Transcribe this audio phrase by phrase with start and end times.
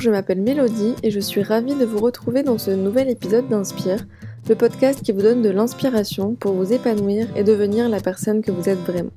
[0.00, 4.06] Je m'appelle Mélodie et je suis ravie de vous retrouver dans ce nouvel épisode d'Inspire,
[4.48, 8.50] le podcast qui vous donne de l'inspiration pour vous épanouir et devenir la personne que
[8.50, 9.10] vous êtes vraiment.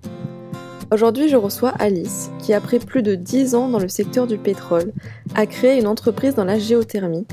[0.92, 4.92] Aujourd'hui, je reçois Alice, qui après plus de 10 ans dans le secteur du pétrole,
[5.36, 7.26] a créé une entreprise dans la géothermie,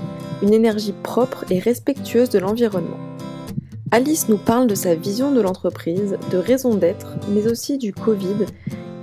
[0.43, 3.01] une énergie propre et respectueuse de l'environnement.
[3.91, 8.47] Alice nous parle de sa vision de l'entreprise, de raison d'être, mais aussi du Covid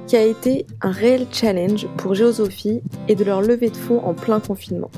[0.07, 4.13] qui a été un réel challenge pour Géosophie et de leur levée de fonds en
[4.13, 4.89] plein confinement.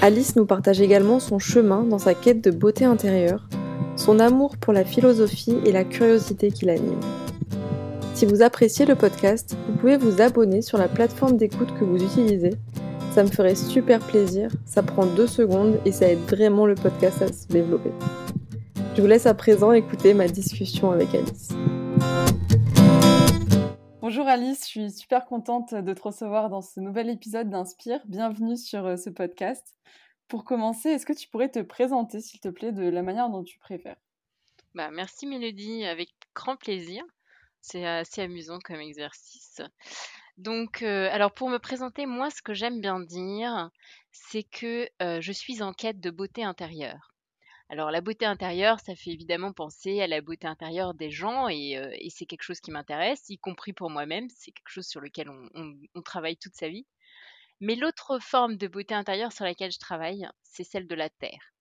[0.00, 3.48] Alice nous partage également son chemin dans sa quête de beauté intérieure,
[3.96, 7.00] son amour pour la philosophie et la curiosité qui l'anime.
[8.14, 12.02] Si vous appréciez le podcast, vous pouvez vous abonner sur la plateforme d'écoute que vous
[12.02, 12.54] utilisez.
[13.12, 17.22] Ça me ferait super plaisir, ça prend deux secondes et ça aide vraiment le podcast
[17.22, 17.90] à se développer.
[18.94, 21.48] Je vous laisse à présent écouter ma discussion avec Alice.
[24.10, 28.00] Bonjour Alice, je suis super contente de te recevoir dans ce nouvel épisode d'Inspire.
[28.06, 29.64] Bienvenue sur euh, ce podcast.
[30.26, 33.44] Pour commencer, est-ce que tu pourrais te présenter, s'il te plaît, de la manière dont
[33.44, 33.98] tu préfères?
[34.74, 37.04] Bah, Merci Mélodie, avec grand plaisir.
[37.60, 39.62] C'est assez amusant comme exercice.
[40.38, 43.70] Donc, euh, alors pour me présenter, moi, ce que j'aime bien dire,
[44.10, 47.09] c'est que euh, je suis en quête de beauté intérieure.
[47.70, 51.78] Alors la beauté intérieure, ça fait évidemment penser à la beauté intérieure des gens et,
[51.78, 54.28] euh, c'est quelque chose qui m'intéresse, y compris pour moi-même.
[54.28, 56.84] C'est quelque chose sur lequel on, travaille toute sa vie.
[57.60, 61.54] Mais l'autre forme de beauté intérieure sur laquelle je travaille, c'est celle de la terre.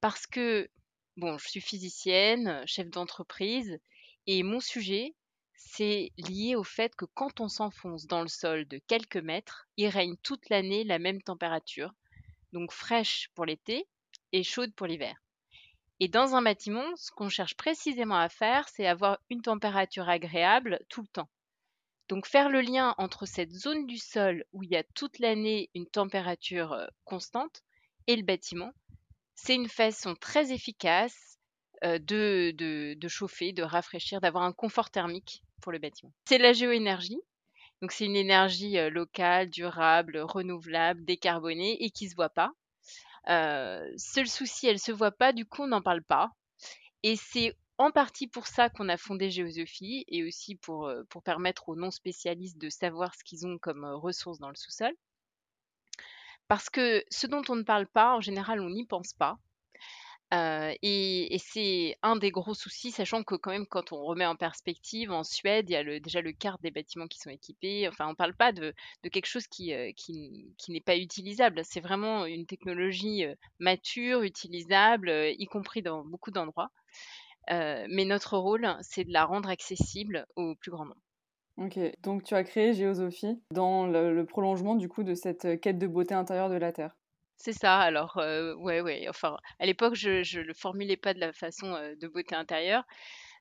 [0.00, 0.68] Parce que,
[1.16, 3.78] bon, je suis physicienne, chef d'entreprise,
[4.26, 5.14] et mon sujet,
[5.54, 9.86] c'est lié au fait que quand on s'enfonce dans le sol de quelques mètres, il
[9.86, 11.94] règne toute l'année la même température,
[12.52, 13.86] donc fraîche pour l'été
[14.32, 15.14] et chaude pour l'hiver.
[16.00, 20.80] Et dans un bâtiment, ce qu'on cherche précisément à faire, c'est avoir une température agréable
[20.88, 21.28] tout le temps.
[22.08, 25.70] Donc faire le lien entre cette zone du sol où il y a toute l'année
[25.74, 27.62] une température euh, constante
[28.06, 28.72] et le bâtiment,
[29.34, 31.38] c'est une façon très efficace
[31.84, 36.12] euh, de, chauffer, de rafraîchir, d'avoir un confort thermique pour le bâtiment.
[36.26, 37.20] C'est la géoénergie.
[37.82, 42.52] Donc c'est une énergie euh, locale, durable, renouvelable, décarbonée et qui ne se voit pas.
[43.28, 46.30] Euh, seul souci, elle se voit pas, du coup, on n'en parle pas.
[47.02, 51.68] Et c'est en partie pour ça qu'on a fondé Géosophie et aussi pour, euh, permettre
[51.68, 54.92] aux non-spécialistes de savoir ce qu'ils ont comme euh, ressources dans le sous-sol.
[56.48, 59.38] Parce que ce dont on ne parle pas, en général, on n'y pense pas.
[60.32, 65.10] Et, c'est un des gros soucis, sachant que quand même, quand on remet en perspective,
[65.10, 67.88] en Suède, il y a déjà le quart des bâtiments qui sont équipés.
[67.88, 68.74] Enfin, on ne parle pas de,
[69.10, 69.72] quelque chose qui,
[70.68, 71.62] n'est pas utilisable.
[71.64, 73.24] C'est vraiment une technologie
[73.58, 76.70] mature, utilisable, y compris dans beaucoup d'endroits.
[77.48, 81.00] mais notre rôle, c'est de la rendre accessible au plus grand nombre.
[81.56, 85.88] Ok, donc tu as créé Géosophie dans le prolongement du coup de cette quête de
[85.88, 86.96] beauté intérieure de la Terre.
[87.38, 91.32] C'est ça, alors, ouais, ouais, enfin, à l'époque, je ne le formulais pas de la
[91.32, 92.84] façon, de beauté intérieure,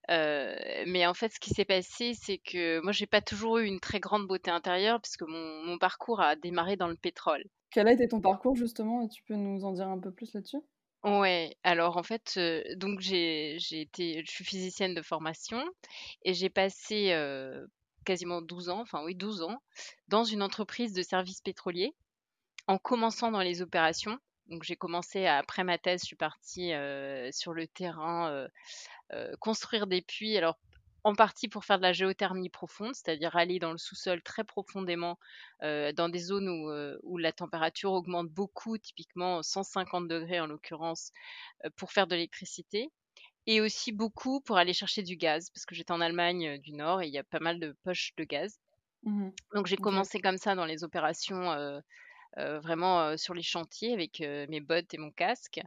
[0.09, 3.79] mais en fait, ce qui s'est passé, c'est que moi, j'ai pas toujours eu une
[3.79, 7.43] très grande beauté intérieure puisque mon mon parcours a démarré dans le pétrole.
[7.69, 10.57] Quel a été ton parcours justement tu peux nous en dire un peu plus là-dessus?
[11.03, 12.39] Ouais, alors en fait,
[12.75, 15.63] donc j'ai j'ai été je suis physicienne de formation
[16.23, 17.13] et j'ai passé,
[18.05, 19.61] quasiment 12 ans, enfin oui 12 ans,
[20.07, 21.93] dans une entreprise de services pétroliers
[22.67, 24.19] en commençant dans les opérations.
[24.49, 28.47] Donc j'ai commencé après ma thèse, je suis partie euh, sur le terrain euh,
[29.13, 30.37] euh, construire des puits.
[30.37, 30.57] Alors
[31.03, 35.17] en partie pour faire de la géothermie profonde, c'est-à-dire aller dans le sous-sol très profondément
[35.61, 36.69] dans des zones où,
[37.03, 41.13] où, la température augmente beaucoup, typiquement 150 degrés en l'occurrence,
[41.77, 42.91] pour faire de l'électricité.
[43.45, 47.01] Et aussi beaucoup pour aller chercher du gaz, parce que j'étais en Allemagne du Nord
[47.01, 48.59] et il y a pas mal de poches de gaz.
[49.03, 51.81] Mmh Donc j'ai commencé comme ça dans les opérations
[52.35, 55.61] vraiment euh, sur les chantiers avec euh, mes bottes et mon casque.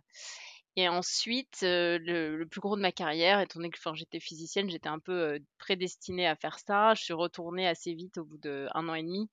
[0.77, 5.01] Et ensuite, le, plus gros de ma carrière, étant donné que j'étais physicienne, j'étais un
[5.01, 6.95] peu prédestinée à faire ça.
[6.95, 9.29] Je suis retournée assez vite au bout d'un an et demi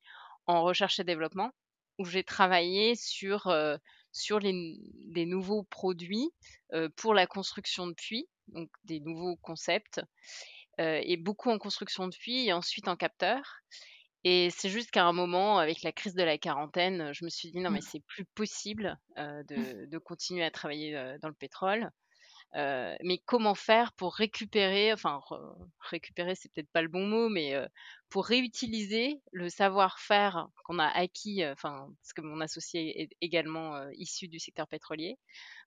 [0.46, 1.52] en recherche et développement,
[1.98, 3.54] où j'ai travaillé sur,
[4.10, 6.28] sur les, des nouveaux produits
[6.96, 10.00] pour la construction de puits, donc des nouveaux concepts,
[10.78, 13.62] et beaucoup en construction de puits et ensuite en capteur.
[14.30, 17.50] Et c'est juste qu'à un moment, avec la crise de la quarantaine, je me suis
[17.50, 17.88] dit: «Non, mais mmh.
[17.90, 19.42] c'est plus possible, mmh.
[19.86, 20.92] de continuer à travailler,
[21.22, 21.90] dans le pétrole.
[22.54, 25.22] mais comment faire pour récupérer» enfin
[25.80, 27.54] récupérer, c'est peut-être pas le bon mot, mais
[28.10, 34.28] pour réutiliser le savoir-faire qu'on a acquis, enfin parce que mon associé est également, issu
[34.28, 35.16] du secteur pétrolier,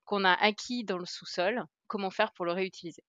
[0.05, 3.03] qu'on a acquis dans le sous-sol, comment faire pour le réutiliser?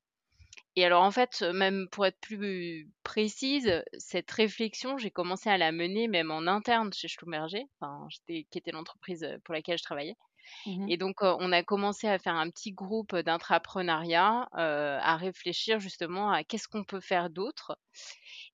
[0.77, 5.73] Et alors en fait, même pour être plus précise, cette réflexion, j'ai commencé à la
[5.73, 10.17] mener même en interne chez Schlumberger, enfin, qui était l'entreprise pour laquelle je travaillais.
[10.67, 16.31] Mmh Et donc, on a commencé à faire un petit groupe d'intrapreneuriat, à réfléchir justement
[16.33, 17.79] à qu'est-ce qu'on peut faire d'autre.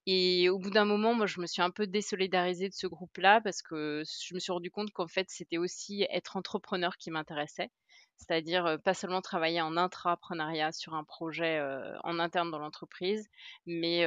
[0.07, 3.41] Et au bout d'un moment, moi, je me suis un peu désolidarisée de ce groupe-là
[3.43, 7.71] parce que je me suis rendu compte qu'en fait, c'était aussi être entrepreneur qui m'intéressait.
[8.19, 11.61] C'est-à-dire pas seulement travailler en intrapreneuriat sur un projet
[12.05, 13.29] en interne dans l'entreprise,
[13.67, 14.05] mais,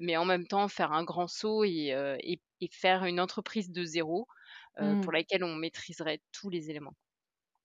[0.00, 3.84] mais en même temps faire un grand saut et, et, et faire une entreprise de
[3.84, 4.26] zéro
[5.00, 5.12] pour Mmh.
[5.12, 6.94] laquelle on maîtriserait tous les éléments.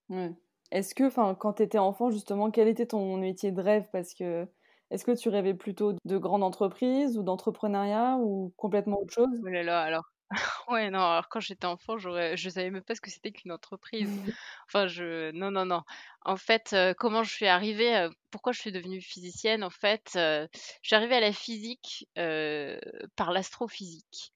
[0.10, 0.34] Ouais.
[0.72, 3.90] Est-ce que, quand tu étais enfant, justement, quel était ton métier de rêve?
[3.92, 4.48] Parce que
[4.90, 9.44] est-ce que tu rêvais plutôt de grande entreprise ou d'entrepreneuriat ou complètement autre chose?
[9.44, 10.13] Oh là là, alors
[10.70, 13.52] ouais, non, alors quand j'étais enfant, j'aurais je savais même pas ce que c'était qu'une
[13.52, 14.20] entreprise.
[14.68, 15.84] Enfin, je non, non, non.
[16.22, 19.64] En fait, heu, comment je suis arrivée, heu, pourquoi je suis devenue physicienne?
[19.64, 20.48] En fait, heu,
[20.82, 22.80] je suis arrivée à la physique, heu,
[23.16, 24.33] par l'astrophysique.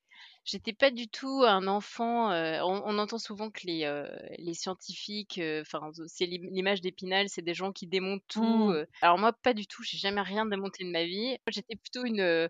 [0.47, 4.07] J'étais pas du tout un enfant, heu, on on entend souvent que les, heu,
[4.38, 8.73] les scientifiques, heu, enfin, c'est l'im l'image d'Épinal, c'est des gens qui démontent tout, Mmh.
[8.73, 8.88] heu.
[9.01, 11.31] Alors moi, pas du tout, j'ai jamais rien démonté de ma vie.
[11.31, 12.49] Moi, j'étais plutôt une, heu,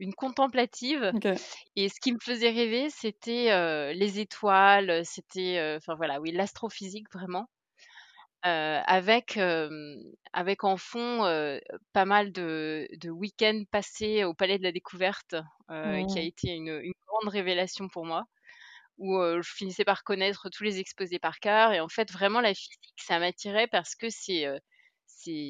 [0.00, 1.40] une contemplative OK.
[1.76, 6.32] et ce qui me faisait rêver, c'était, heu, les étoiles, c'était, heu, enfin voilà, oui,
[6.32, 7.48] l'astrophysique vraiment,
[8.46, 9.98] heu, avec, hem,
[10.32, 11.60] avec en fond, heu,
[11.92, 15.34] pas mal de de week-ends passés au Palais de la Découverte,
[16.08, 18.24] qui a été une, une grande révélation pour moi,
[18.98, 22.54] où, je finissais par connaître tous les exposés par cœur et en fait, vraiment la
[22.54, 24.46] physique, ça m'attirait parce que c'est,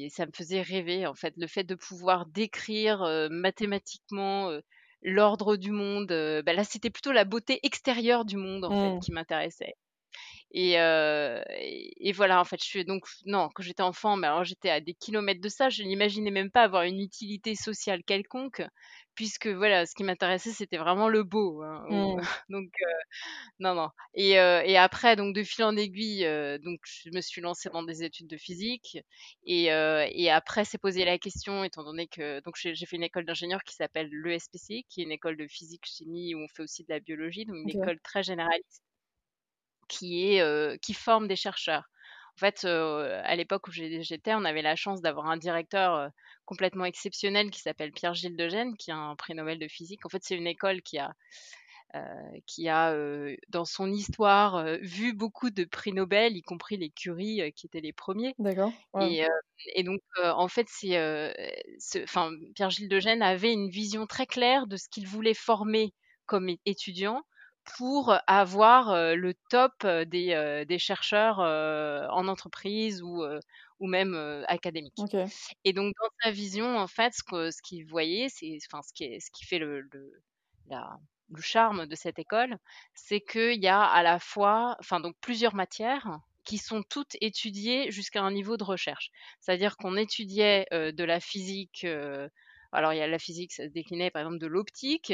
[0.09, 1.33] ça me faisait rêver, en fait.
[1.37, 3.01] Le fait de pouvoir décrire,
[3.31, 4.51] mathématiquement,
[5.03, 6.07] l'ordre du monde,
[6.45, 9.01] bah, là, c'était plutôt la beauté extérieure du monde, en fait, Mmh.
[9.01, 9.73] qui m'intéressait.
[10.51, 14.27] Et, heu, et et voilà, en fait, je suis donc non, quand j'étais enfant, mais
[14.27, 18.03] alors j'étais à des kilomètres de ça, je n'imaginais même pas avoir une utilité sociale
[18.05, 18.61] quelconque,
[19.15, 22.17] puisque voilà, ce qui m'intéressait, c'était vraiment le beau, hein, Mmh.
[22.49, 22.85] donc heu,
[23.59, 23.89] non, non.
[24.13, 26.23] Et heu, et après, donc de fil en aiguille,
[26.63, 28.97] donc je me suis lancée dans des études de physique
[29.45, 33.63] et après s'est posé la question, étant donné que donc j'ai fait une école d'ingénieur
[33.63, 36.89] qui s'appelle l'ESPC, qui est une école de physique chimie où on fait aussi de
[36.93, 38.83] la biologie, donc une école très généraliste
[39.87, 41.85] qui est, heu, qui forme des chercheurs.
[42.35, 46.09] En fait, heu, à l'époque où j'étais, on avait la chance d'avoir un directeur, heu,
[46.45, 50.05] complètement exceptionnel qui s'appelle Pierre-Gilles Degène, qui a un prix Nobel de physique.
[50.05, 51.13] En fait, c'est une école qui a,
[52.45, 52.95] qui a,
[53.49, 57.93] dans son histoire, vu beaucoup de prix Nobel, y compris les Curie, qui étaient les
[57.93, 58.35] premiers.
[58.39, 58.73] D'accord.
[59.75, 60.67] Et donc en fait,
[62.55, 65.93] Pierre-Gilles Degène avait une vision très claire de ce qu'il voulait former
[66.25, 67.23] comme é étudiants
[67.77, 73.23] pour avoir, le top, des, heu, des chercheurs, heu, en entreprise ou,
[73.79, 74.15] ou même.
[74.97, 75.31] OK.
[75.63, 78.93] Et donc dans sa vision, en fait, ce que ce qu'il voyait, c'est enfin ce
[78.93, 80.23] qui est ce qui fait le le
[80.67, 80.97] la
[81.29, 82.57] le charme de cette école,
[82.95, 87.91] c'est qu'il y a à la fois enfin donc plusieurs matières qui sont toutes étudiées
[87.91, 89.11] jusqu'à un niveau de recherche.
[89.41, 91.85] C'est-à-dire qu'on étudiait, de la physique,
[92.71, 95.13] alors il y a la physique, ça se déclinait par exemple de l'optique,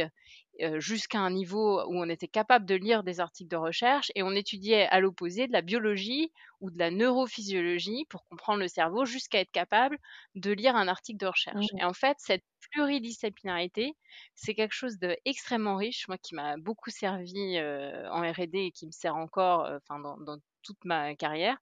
[0.61, 4.23] heu, jusqu'à un niveau où on était capable de lire des articles de recherche et
[4.23, 6.31] on étudiait à l'opposé de la biologie
[6.61, 9.97] ou de la neurophysiologie pour comprendre le cerveau jusqu'à être capable
[10.35, 11.67] de lire un article de recherche.
[11.71, 11.79] Mmh.
[11.79, 13.93] Et en fait, cette pluridisciplinarité,
[14.35, 18.85] c'est quelque chose d'extrêmement riche, moi qui m'a beaucoup servi, heu, en R&D et qui
[18.87, 21.57] me sert encore, enfin dans dans toute ma carrière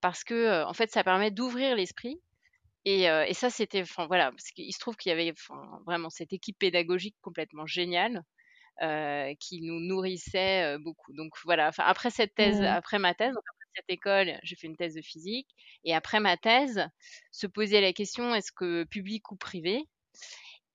[0.00, 2.20] parce que, en fait, ça permet d'ouvrir l'esprit
[2.84, 5.32] et heu, et ça, c'était enfin voilà, parce qu'il se trouve qu'il y avait
[5.86, 8.24] vraiment cette équipe pédagogique complètement géniale,
[8.82, 11.12] heu, qui nous nourrissait, heu, beaucoup.
[11.14, 12.76] Donc voilà, enfin après cette thèse, Mmh.
[12.76, 15.48] après ma thèse, après cette école, j'ai fait une thèse de physique
[15.84, 16.88] et après ma thèse,
[17.32, 19.84] se posait la question: «Est-ce que public ou privé?»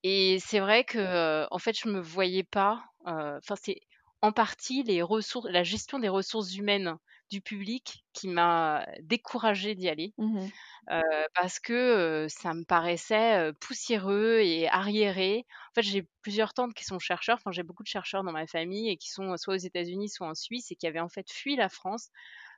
[0.04, 3.80] et c'est vrai que, en fait, je me voyais pas, enfin c'est
[4.22, 6.96] en partie les ressources la gestion des ressources humaines
[7.32, 10.52] du public qui m'a découragée d'y aller, Mmh mh.
[10.92, 11.02] heu,
[11.36, 15.46] parce que, ça me paraissait, poussiéreux et arriéré.
[15.72, 18.48] En fait, j'ai plusieurs tantes qui sont chercheurs, enfin j'ai beaucoup de chercheurs dans ma
[18.48, 21.32] famille et qui sont soit aux États-Unis, soit en Suisse et qui avaient en fait
[21.32, 22.10] fui la France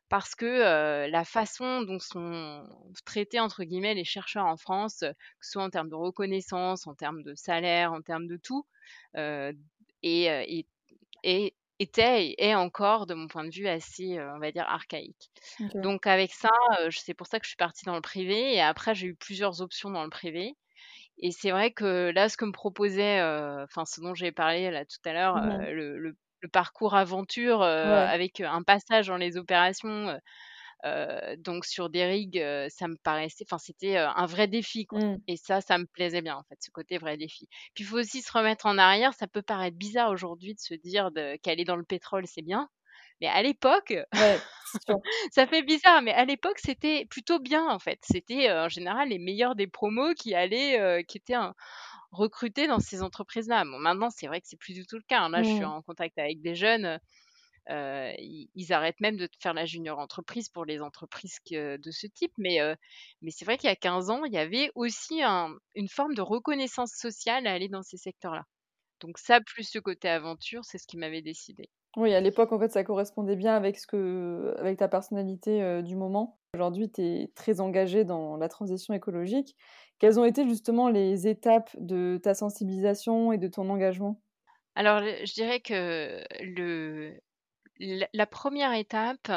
[0.09, 2.67] parce que, la façon dont sont
[3.05, 5.07] traités entre guillemets «les chercheurs» en France, que
[5.41, 8.65] ce soit en termes de reconnaissance, en termes de salaire, en termes de tout,
[10.03, 10.67] et
[11.23, 14.65] et était et est encore, de mon point de vue, assez, heu, on va dire
[14.67, 15.31] archaïque.
[15.81, 16.49] Donc avec ça,
[16.81, 19.15] heu, c'est pour ça que je suis partie dans le privé et après j'ai eu
[19.15, 20.55] plusieurs options dans le privé
[21.19, 24.71] et c'est vrai que là, ce que me proposait, heu, enfin ce dont j'ai parlé
[24.71, 28.11] là tout à l'heure, Mmh heu, le le le parcours aventure, Ouais.
[28.11, 30.17] avec un passage dans les opérations,
[31.37, 34.85] donc sur des rigs, ça me paraissait, enfin c'était un vrai défi.
[34.85, 34.99] Quoi.
[34.99, 35.21] Mmh.
[35.27, 37.47] Et ça, ça me plaisait bien en fait, ce côté vrai défi.
[37.73, 39.13] Puis il faut aussi se remettre en arrière.
[39.13, 41.09] Ça peut paraître bizarre aujourd'hui de se dire
[41.43, 42.69] qu'aller dans le pétrole, c'est bien.
[43.19, 43.93] Mais à l'époque,
[45.31, 47.99] ça fait bizarre, mais à l'époque, c'était plutôt bien en fait.
[48.01, 51.35] C'était en général les meilleurs des promos qui allaient, qui étaient
[52.11, 53.63] recrutés dans ces entreprises-là.
[53.65, 55.21] Bon, maintenant, c'est vrai que c'est plus du tout le cas.
[55.21, 55.29] Hein.
[55.29, 55.65] Là, je suis mmh.
[55.65, 56.99] en contact avec des jeunes.
[57.69, 62.33] Ils, arrêtent même de faire la junior entreprise pour les entreprises de ce type.
[62.37, 62.59] Mais,
[63.21, 66.21] mais c'est vrai qu'il y a 15 ans, il y avait aussi une forme de
[66.21, 68.43] reconnaissance sociale à aller dans ces secteurs-là.
[68.99, 71.69] Donc ça, plus ce côté aventure, c'est ce qui m'avait décidé.
[71.97, 75.95] Oui, à l'époque, en fait, ça correspondait bien avec, ce que, avec ta personnalité du
[75.95, 76.39] moment.
[76.53, 79.55] Aujourd'hui, tu es très engagée dans la transition écologique.
[79.99, 84.21] Quelles ont été justement les étapes de ta sensibilisation et de ton engagement?
[84.75, 87.19] Alors, je dirais que le,
[87.81, 89.31] la, première étape,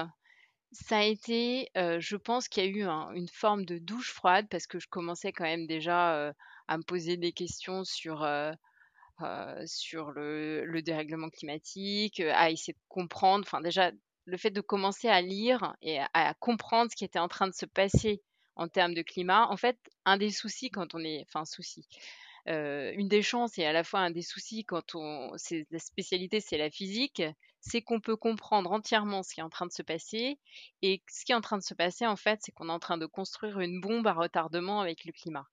[0.73, 4.67] ça a été, je pense qu'il y a eu une forme de douche froide parce
[4.67, 6.35] que je commençais quand même déjà
[6.69, 8.27] à me poser des questions sur
[9.67, 13.93] sur le, dérèglement climatique, à essayer de comprendre, enfin déjà
[14.27, 17.55] le fait de commencer à lire et à, comprendre ce qui était en train de
[17.55, 18.23] se passer
[18.57, 21.87] en termes de climat, en fait, un des soucis quand on est, enfin souci,
[22.47, 26.41] une des chances et à la fois un des soucis quand on, c'est la spécialité,
[26.41, 27.23] c'est la physique,
[27.61, 30.39] c'est qu'on peut comprendre entièrement ce qui est en train de se passer
[30.83, 32.79] et ce qui est en train de se passer en fait, c'est qu'on est en
[32.79, 35.47] train de construire une bombe à retardement avec le climat.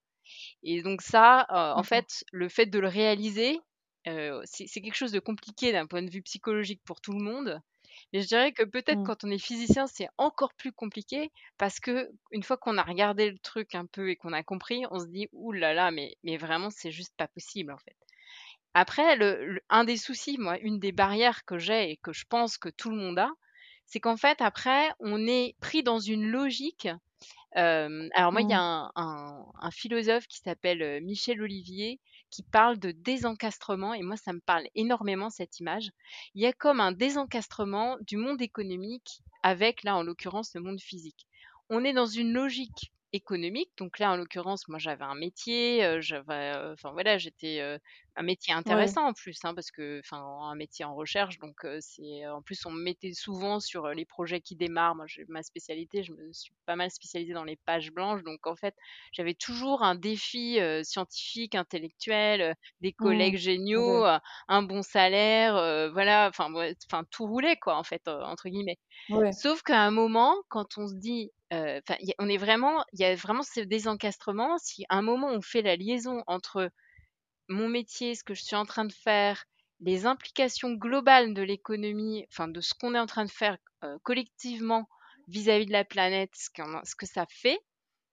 [0.64, 3.60] Et donc ça, en fait, le fait de le réaliser,
[4.06, 7.62] c'est quelque chose de compliqué d'un point de vue psychologique pour tout le monde.
[8.14, 9.06] Mais je dirais que peut-être mmh.
[9.06, 13.30] quand on est physicien, c'est encore plus compliqué parce que une fois qu'on a regardé
[13.30, 16.16] le truc un peu et qu'on a compris, on se dit ouh là là, mais,
[16.24, 17.96] mais vraiment c'est juste pas possible en fait.
[18.74, 22.58] Après, le, un des soucis, moi, une des barrières que j'ai et que je pense
[22.58, 23.30] que tout le monde a,
[23.86, 26.88] c'est qu'en fait après, on est pris dans une logique
[27.54, 28.92] alors moi, il y a mmh.
[28.96, 32.00] un, philosophe qui s'appelle Michel Olivier
[32.32, 35.92] qui parle de désencastrement et moi, ça me parle énormément cette image.
[36.34, 40.82] Il y a comme un désencastrement du monde économique avec, là, en l'occurrence, le monde
[40.82, 41.28] physique.
[41.70, 43.72] On est dans une logique économique.
[43.78, 47.80] Donc là, en l'occurrence, moi, j'avais un métier, j'avais, enfin voilà, j'étais
[48.16, 51.40] un métier intéressant en plus, hein, parce que, enfin, un métier en recherche.
[51.40, 54.96] Donc c'est, en plus, on me mettait souvent sur les projets qui démarrent.
[54.96, 58.24] Moi, j'ai ma spécialité, je me suis pas mal spécialisée dans les pages blanches.
[58.24, 58.76] Donc en fait,
[59.14, 63.04] j'avais toujours un défi scientifique, intellectuel, des mmh.
[63.04, 64.06] collègues géniaux,
[64.48, 65.54] un bon salaire,
[65.94, 66.52] voilà, enfin,
[66.86, 68.80] enfin, tout roulait quoi, en fait, entre guillemets.
[69.32, 73.44] Sauf qu'à un moment, quand on se dit on est vraiment, il y a vraiment
[73.44, 74.58] ce désencastrement.
[74.58, 76.70] Si à un moment on fait la liaison entre
[77.52, 79.46] mon métier, ce que je suis en train de faire,
[79.80, 83.58] les implications globales de l'économie, enfin de ce qu'on est en train de faire
[84.04, 84.88] collectivement
[85.28, 86.50] vis-à-vis de la planète, ce,
[86.96, 87.60] que ça fait,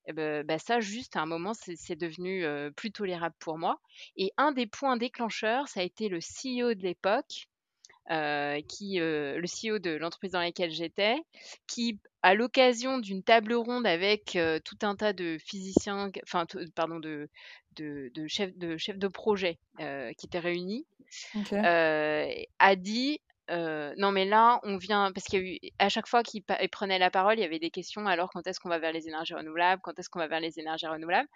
[0.06, 3.80] eh ben, bah, ça juste à un moment c'est devenu plus tolérable pour moi.
[4.16, 7.48] Et un des points déclencheurs, ça a été le CEO de l'époque
[8.10, 11.16] euh, qui, euh, le CEO de l'entreprise dans laquelle j'étais,
[11.66, 17.00] qui, à l'occasion d'une table ronde avec euh, tout un tas de physiciens, enfin, pardon,
[17.00, 17.28] de,
[17.78, 20.86] de, de, chefs, de chefs de projet qui étaient réunis,
[21.52, 26.22] a dit non, mais là, on vient parce qu'il y a eu à chaque fois
[26.22, 28.06] qu'il prenait la parole, il y avait des questions.
[28.06, 30.58] Alors, quand est-ce qu'on va vers les énergies renouvelables Quand est-ce qu'on va vers les
[30.58, 31.28] énergies renouvelables?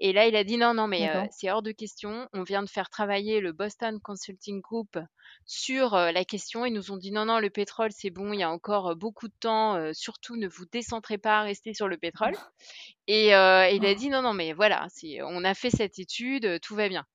[0.00, 2.28] Et là, il a dit non, non, mais c'est hors de question.
[2.32, 4.98] On vient de faire travailler le Boston Consulting Group
[5.44, 6.64] sur la question.
[6.64, 8.32] Ils nous ont dit non, non, le pétrole, c'est bon.
[8.32, 9.92] Il y a encore beaucoup de temps.
[9.92, 12.32] surtout, ne vous décentrez pas, restez sur le pétrole.
[13.06, 13.94] Et il a oh.
[13.94, 14.86] dit non, non, mais voilà,
[15.24, 17.06] on a fait cette étude, tout va bien.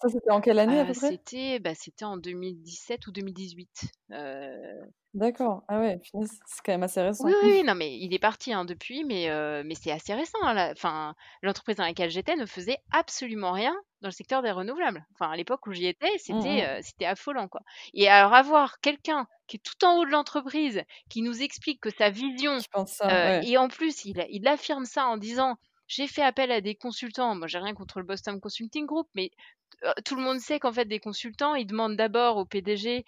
[0.00, 1.10] Ça, c'était en quelle année à peu près?
[1.10, 3.92] c'était, bah, c'était en 2017 ou 2018.
[5.14, 5.62] D'accord.
[5.68, 7.24] Ah ouais, c'est quand même assez récent.
[7.24, 9.28] Oui, oui, non, mais il est parti hein, depuis, mais,
[9.64, 10.38] mais c'est assez récent.
[10.42, 15.06] Hein, enfin, l'entreprise dans laquelle j'étais ne faisait absolument rien dans le secteur des renouvelables.
[15.14, 16.82] Enfin, à l'époque où j'y étais, mmh, c'était, mmh.
[16.82, 17.60] c'était affolant, quoi.
[17.94, 21.90] Et alors avoir quelqu'un qui est tout en haut de l'entreprise, qui nous explique que
[21.90, 22.58] sa vision,
[23.42, 27.34] et en plus, il, il affirme ça en disant j'ai fait appel à des consultants.
[27.34, 29.30] Moi, j'ai rien contre le Boston Consulting Group, mais
[30.04, 33.04] tout le monde sait qu'en fait, des consultants, ils demandent d'abord au PDG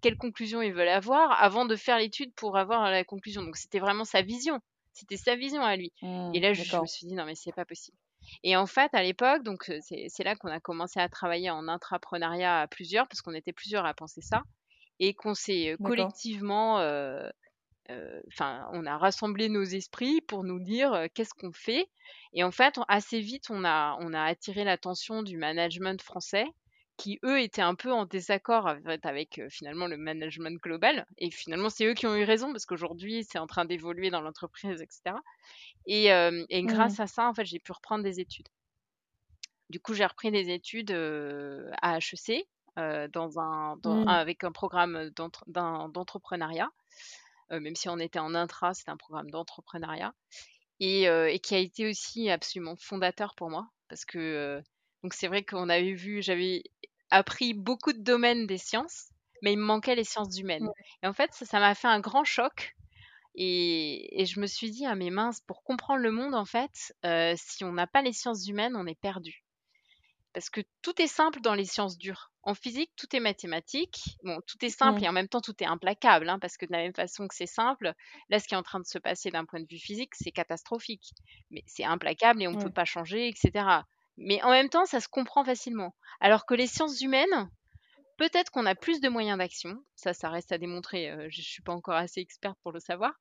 [0.00, 3.42] quelle conclusion ils veulent avoir avant de faire l'étude pour avoir la conclusion.
[3.42, 4.58] Donc, c'était vraiment sa vision.
[4.92, 5.92] C'était sa vision à lui.
[6.02, 7.96] Mmh, et là, je, me suis dit, non, mais c'est pas possible.
[8.44, 12.60] Et en fait, à l'époque, donc c'est là qu'on a commencé à travailler en intrapreneuriat
[12.60, 14.42] à plusieurs, parce qu'on était plusieurs à penser ça,
[15.00, 16.78] et qu'on s'est collectivement
[18.28, 21.88] enfin, on a rassemblé nos esprits pour nous dire qu'est-ce qu'on fait.
[22.32, 26.46] Et en fait, assez vite, on a, on a attiré l'attention du management français
[26.96, 31.06] qui eux étaient un peu en désaccord avec, finalement le management global.
[31.18, 34.20] Et finalement, c'est eux qui ont eu raison parce qu'aujourd'hui, c'est en train d'évoluer dans
[34.20, 35.16] l'entreprise, etc.
[35.86, 37.02] Et, et grâce mmh.
[37.02, 38.48] à ça, en fait, j'ai pu reprendre des études.
[39.70, 42.46] Du coup, j'ai repris des études à HEC
[42.76, 44.08] dans un, mmh.
[44.08, 45.10] avec un programme
[45.48, 46.70] d'entrepreneuriat.
[47.52, 50.14] Même si on était en intra, c'était un programme d'entrepreneuriat.
[50.80, 53.68] Et, et, qui a été aussi absolument fondateur pour moi.
[53.88, 54.60] Parce que
[55.02, 56.64] donc c'est vrai qu'on avait vu, j'avais
[57.10, 59.10] appris beaucoup de domaines des sciences,
[59.42, 60.68] mais il me manquait les sciences humaines.
[61.02, 62.74] Et en fait, ça m'a fait un grand choc.
[63.34, 67.34] Et, je me suis dit, ah mais mince, pour comprendre le monde, en fait, euh,
[67.36, 69.44] si on n'a pas les sciences humaines, on est perdu.
[70.32, 72.31] Parce que tout est simple dans les sciences dures.
[72.44, 74.18] En physique, tout est mathématique.
[74.24, 76.72] Bon, tout est simple et en même temps, tout est implacable, hein, parce que de
[76.72, 77.92] la même façon que c'est simple,
[78.30, 80.32] là, ce qui est en train de se passer d'un point de vue physique, c'est
[80.32, 81.12] catastrophique.
[81.50, 83.84] Mais c'est implacable et on ne peut pas changer, etc.
[84.16, 85.94] Mais en même temps, ça se comprend facilement.
[86.20, 87.48] Alors que les sciences humaines,
[88.18, 89.76] peut-être qu'on a plus de moyens d'action.
[89.94, 91.10] Ça, ça reste à démontrer.
[91.10, 93.12] Euh, je ne suis pas encore assez experte pour le savoir.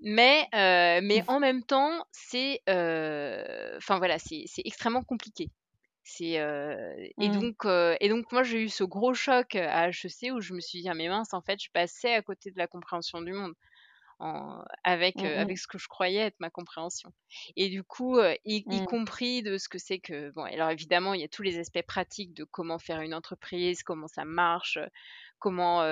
[0.00, 5.50] Mais, euh, mais en même temps, c'est euh, voilà, c'est extrêmement compliqué.
[6.10, 6.40] C'est
[7.18, 7.38] mmh.
[7.38, 7.66] donc
[8.00, 10.88] et donc moi j'ai eu ce gros choc à HEC où je me suis dit
[10.88, 13.52] ah mais mince en fait je passais à côté de la compréhension du monde
[14.84, 17.12] avec, mmh avec ce que je croyais être ma compréhension.
[17.56, 18.86] Et du coup, y, mmh.
[18.86, 20.30] compris de ce que c'est que...
[20.30, 23.82] Bon, alors évidemment, il y a tous les aspects pratiques de comment faire une entreprise,
[23.82, 24.78] comment ça marche,
[25.38, 25.82] comment,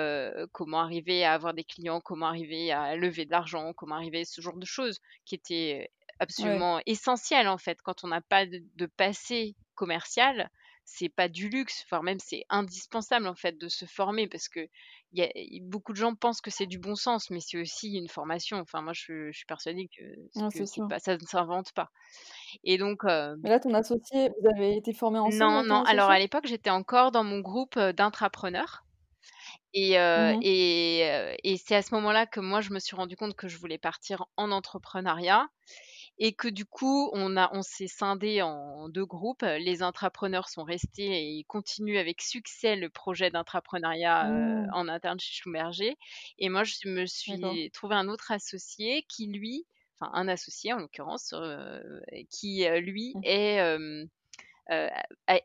[0.51, 4.25] comment arriver à avoir des clients, comment arriver à lever de l'argent, comment arriver à
[4.25, 7.81] ce genre de choses qui étaient absolument essentielles en fait.
[7.81, 10.49] Quand on n'a pas de, de passé commercial,
[10.87, 14.67] c'est pas du luxe, enfin même c'est indispensable en fait de se former parce que
[15.11, 15.29] y a,
[15.61, 18.57] beaucoup de gens pensent que c'est du bon sens, mais c'est aussi une formation.
[18.57, 21.91] Enfin moi je, suis persuadée que, pas, ça ne s'invente pas.
[22.63, 23.03] Et donc.
[23.03, 25.83] mais là ton associé, vous avez été formé ensemble Non non.
[25.83, 28.83] Alors à l'époque j'étais encore dans mon groupe d'intrapreneurs.
[29.73, 33.35] Et, mmh et, et c'est à ce moment-là que moi, je me suis rendu compte
[33.35, 35.47] que je voulais partir en entrepreneuriat
[36.19, 39.43] et que du coup, on, a, on s'est scindé en deux groupes.
[39.43, 44.69] Les intrapreneurs sont restés et ils continuent avec succès le projet d'intrapreneuriat euh, mmh.
[44.73, 45.95] en interne chez Schlumberger.
[46.39, 49.65] Et moi, je me suis trouvé un autre associé qui, lui,
[49.99, 51.81] enfin un associé en l'occurrence, euh,
[52.31, 53.21] qui, euh, lui, mmh.
[53.23, 54.07] est...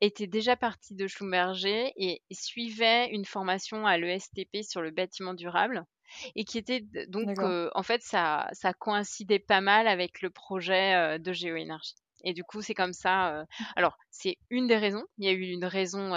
[0.01, 5.85] été déjà parti de Schlumberger et suivait une formation à l'ESTP sur le bâtiment durable
[6.35, 11.33] et qui était donc en fait ça, ça coïncidait pas mal avec le projet de
[11.33, 11.95] géoénergie.
[12.25, 13.33] Et du coup, c'est comme ça.
[13.33, 13.65] Mmh.
[13.77, 15.05] alors, c'est une des raisons.
[15.19, 16.13] Il y a eu une raison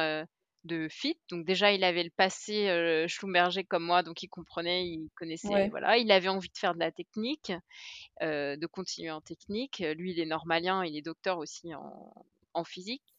[0.63, 1.17] de fit.
[1.29, 5.97] Donc déjà, il avait le passé Schlumberger comme moi, donc il comprenait, il connaissait, voilà.
[5.97, 7.53] Il avait envie de faire de la technique,
[8.21, 9.83] de continuer en technique.
[9.95, 12.13] Lui, il est normalien, il est docteur aussi en,
[12.53, 13.14] en physique.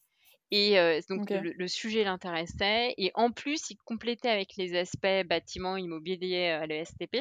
[0.51, 0.77] Et
[1.09, 2.95] donc le, sujet l'intéressait.
[2.99, 7.17] Et en plus, il complétait avec les aspects bâtiments immobiliers à l'ESTP.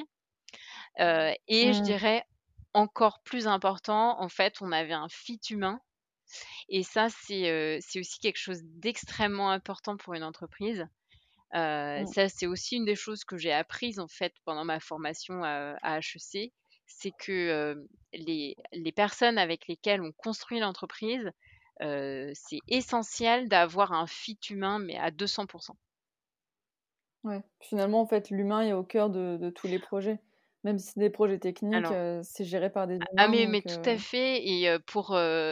[0.99, 1.83] et je mmh.
[1.83, 2.23] dirais
[2.73, 5.79] encore plus important, en fait, on avait un fit humain.
[6.69, 10.85] Et ça, c'est aussi quelque chose d'extrêmement important pour une entreprise.
[11.53, 12.05] Mmh.
[12.07, 15.75] Ça, c'est aussi une des choses que j'ai apprises en fait pendant ma formation à,
[15.81, 16.51] à HEC,
[16.85, 17.75] c'est que
[18.13, 21.31] les, les, personnes avec lesquelles on construit l'entreprise,
[21.79, 25.77] c'est essentiel d'avoir un fit humain, mais à 200%.
[27.23, 30.19] Ouais, finalement, en fait, l'humain est au cœur de tous les projets.
[30.65, 31.86] Même si c'est des projets techniques,
[32.23, 35.12] c'est géré par des ah mais mais tout à fait et pour,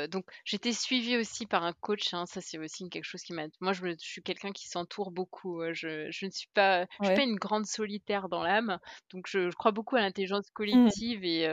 [0.10, 3.44] donc j'étais suivie aussi par un coach, hein, ça c'est aussi quelque chose qui m'a
[3.62, 7.24] moi je suis quelqu'un qui s'entoure beaucoup, je je ne suis pas je suis pas
[7.24, 8.80] une grande solitaire dans l'âme,
[9.12, 10.90] donc je crois beaucoup à l'intelligence mmh.
[10.94, 11.48] collective et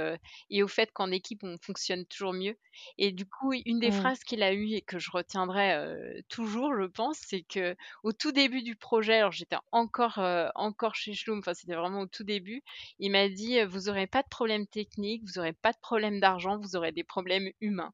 [0.48, 2.56] et au fait qu'en équipe on fonctionne toujours mieux
[2.98, 3.92] et du coup, une des mmh.
[3.92, 8.62] phrases qu'il a eues et que je retiendrai, toujours je pense, c'est qu'au tout début
[8.62, 10.18] du projet, alors j'étais encore,
[10.54, 12.62] encore chez Schlum, enfin c'était vraiment au tout début,
[12.98, 16.58] il m'a dit: vous aurez pas de problème technique, vous aurez pas de problème d'argent,
[16.58, 17.92] vous aurez des problèmes humains.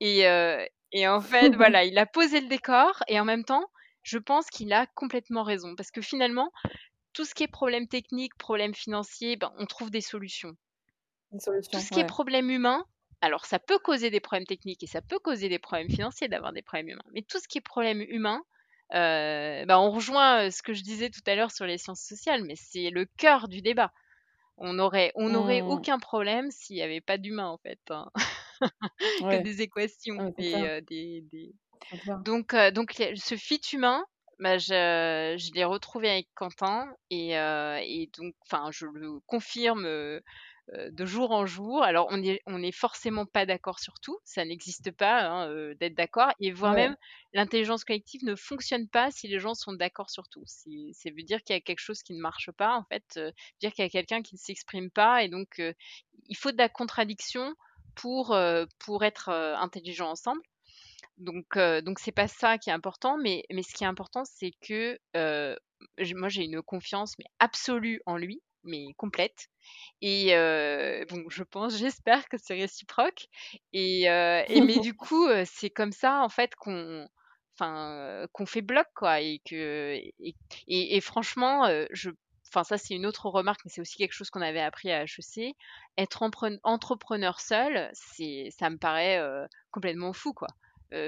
[0.00, 3.70] Et, euh, et en fait, voilà, il a posé le décor et en même temps,
[4.02, 6.52] je pense qu'il a complètement raison parce que finalement,
[7.14, 10.56] tout ce qui est problème technique, problème financier, ben, on trouve des solutions.
[11.72, 12.84] Tout ce qui est problème humain,
[13.20, 16.52] alors ça peut causer des problèmes techniques et ça peut causer des problèmes financiers d'avoir
[16.52, 17.04] des problèmes humains.
[17.12, 18.42] Mais tout ce qui est problème humain,
[18.94, 22.44] euh, ben, on rejoint ce que je disais tout à l'heure sur les sciences sociales,
[22.44, 23.92] mais c'est le cœur du débat.
[24.58, 25.70] On n'aurait on aurait mmh.
[25.70, 28.10] aucun problème s'il n'y avait pas d'humain en fait, hein.
[29.20, 31.54] que des équations et des,
[32.24, 34.04] donc donc ce fit humain,
[34.38, 40.20] bah, je, je l'ai retrouvé avec Quentin et, et donc enfin je le confirme
[40.68, 41.82] de jour en jour.
[41.82, 45.94] Alors, on n'est on est forcément pas d'accord sur tout, ça n'existe pas hein, d'être
[45.94, 46.96] d'accord, et voire même
[47.32, 50.44] l'intelligence collective ne fonctionne pas si les gens sont d'accord sur tout.
[50.46, 53.20] Ça veut dire qu'il y a quelque chose qui ne marche pas, en fait,
[53.60, 55.60] dire qu'il y a quelqu'un qui ne s'exprime pas, et donc
[56.26, 57.54] il faut de la contradiction
[57.94, 58.36] pour,
[58.78, 60.42] pour être intelligent ensemble.
[61.18, 64.52] Donc, donc c'est pas ça qui est important, mais, mais ce qui est important, c'est
[64.60, 69.48] que moi j'ai une confiance mais absolue en lui, mais complète.
[70.00, 70.34] Et
[71.08, 73.28] bon, je pense, j'espère que c'est réciproque.
[73.72, 77.06] Et, et mais du coup, c'est comme ça en fait qu'on,
[77.54, 79.20] enfin, qu'on fait bloc quoi.
[79.20, 80.34] Et que, et,
[80.68, 82.10] et, franchement, je
[82.48, 85.04] enfin ça c'est une autre remarque, mais c'est aussi quelque chose qu'on avait appris à
[85.04, 85.54] HEC.
[85.98, 86.22] Être
[86.64, 89.20] entrepreneur seul, c'est, ça me paraît
[89.70, 90.48] complètement fou, quoi.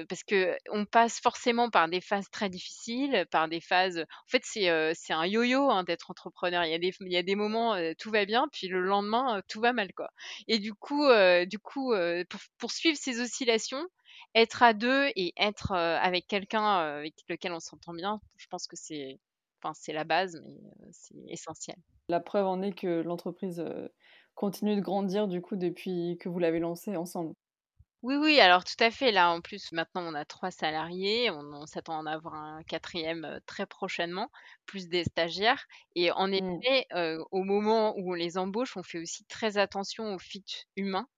[0.08, 3.98] Parce que on passe forcément par des phases très difficiles, par des phases.
[3.98, 6.64] En fait, c'est euh, un yo-yo hein, d'être entrepreneur.
[6.64, 8.80] Il y a des il y a des moments euh, tout va bien, puis le
[8.80, 10.10] lendemain tout va mal quoi.
[10.48, 11.06] Et du coup
[11.46, 11.92] du coup
[12.28, 13.84] pour, pour, suivre ces oscillations,
[14.34, 18.76] être à deux et être avec quelqu'un avec lequel on s'entend bien, je pense que
[18.76, 19.18] c'est
[19.62, 21.76] enfin c'est la base, mais c'est essentiel.
[22.08, 23.64] La preuve en est que l'entreprise
[24.34, 27.34] continue de grandir du coup depuis que vous l'avez lancée ensemble.
[28.04, 29.12] Oui, oui, alors tout à fait.
[29.12, 31.30] Là, en plus, maintenant, on a trois salariés.
[31.30, 34.30] On, s'attend à en avoir un quatrième très prochainement,
[34.66, 35.66] plus des stagiaires.
[35.94, 36.34] Et en mmh.
[36.34, 36.86] effet,
[37.30, 40.44] au moment où on les embauche, on fait aussi très attention au fit
[40.76, 41.08] humain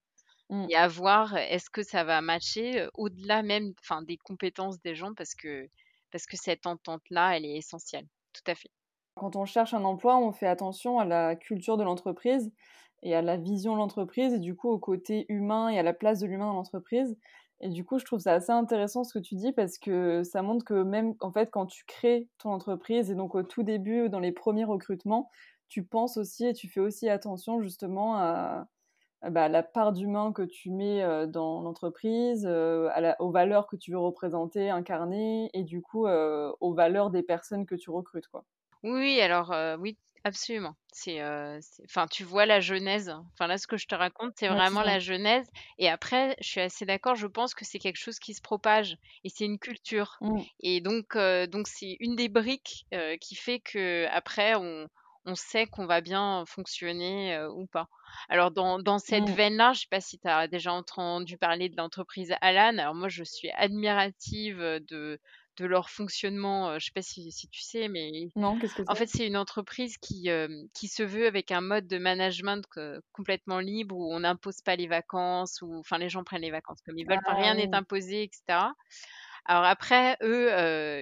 [0.49, 0.67] mmh.
[0.71, 5.13] et à voir est-ce que ça va matcher au-delà même enfin, des compétences des gens
[5.13, 5.69] parce que,
[6.13, 8.07] parce que cette entente-là, elle est essentielle.
[8.33, 8.71] Tout à fait.
[9.17, 12.53] Quand on cherche un emploi, on fait attention à la culture de l'entreprise
[13.03, 15.93] et à la vision de l'entreprise et du coup au côté humain et à la
[15.93, 17.17] place de l'humain dans l'entreprise.
[17.61, 20.43] Et du coup, je trouve ça assez intéressant ce que tu dis parce que ça
[20.43, 24.11] montre que même en fait quand tu crées ton entreprise et donc au tout début
[24.11, 25.31] dans les premiers recrutements,
[25.69, 28.69] tu penses aussi et tu fais aussi attention justement à,
[29.31, 33.91] bah, la part d'humain que tu mets euh, dans l'entreprise, euh, aux valeurs que tu
[33.91, 38.45] veux représenter, incarner et du coup euh, aux valeurs des personnes que tu recrutes quoi.
[38.83, 40.75] Oui, alors oui, Absolument.
[40.93, 41.23] C'est,
[41.85, 43.15] enfin, tu vois la genèse.
[43.35, 45.47] Enfin, là, ce que je te raconte, c'est vraiment la genèse.
[45.79, 47.15] Et après, je suis assez d'accord.
[47.15, 50.17] Je pense que c'est quelque chose qui se propage et c'est une culture.
[50.21, 50.41] Mmh.
[50.59, 52.87] Et donc, donc c'est une des briques
[53.21, 54.89] qui fait que après, on,
[55.27, 57.89] on sait qu'on va bien fonctionner ou pas.
[58.29, 59.35] Alors, dans, dans cette mmh.
[59.35, 62.79] veine-là, je ne sais pas si tu as déjà entendu parler de l'entreprise Alan.
[62.79, 64.59] Alors, moi, je suis admirative
[64.89, 65.21] de,
[65.57, 66.71] de leur fonctionnement.
[66.71, 69.37] je ne sais pas si, tu sais, mais non, qu'est-ce que en fait, c'est une
[69.37, 70.29] entreprise qui,
[70.75, 72.65] qui se veut avec un mode de management
[73.13, 76.81] complètement libre où on n'impose pas les vacances, ou enfin les gens prennent les vacances
[76.85, 78.59] comme ils veulent, rien n'est ah imposé, etc.
[79.49, 80.51] Alors après, eux,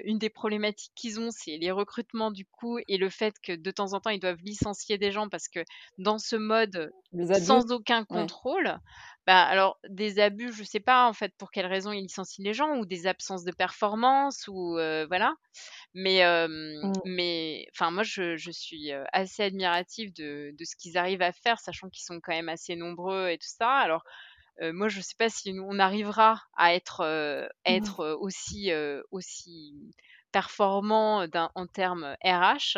[0.05, 3.71] une des problématiques qu'ils ont, c'est les recrutements du coup et le fait que de
[3.71, 5.59] temps en temps, ils doivent licencier des gens parce que
[5.97, 6.91] dans ce mode
[7.33, 8.77] sans aucun contrôle,
[9.25, 12.53] bah, alors des abus, je sais pas en fait pour quelles raisons ils licencient les
[12.53, 14.73] gens ou des absences de performance ou
[15.07, 15.33] voilà.
[15.95, 16.91] Mais mmh.
[17.05, 21.59] mais enfin moi je, je suis assez admirative de, de ce qu'ils arrivent à faire,
[21.59, 23.71] sachant qu'ils sont quand même assez nombreux et tout ça.
[23.71, 24.03] Alors
[24.61, 27.01] moi, je ne sais pas si on arrivera à être,
[27.67, 28.71] mmh être aussi,
[29.11, 29.91] aussi
[30.31, 32.77] performant en termes RH.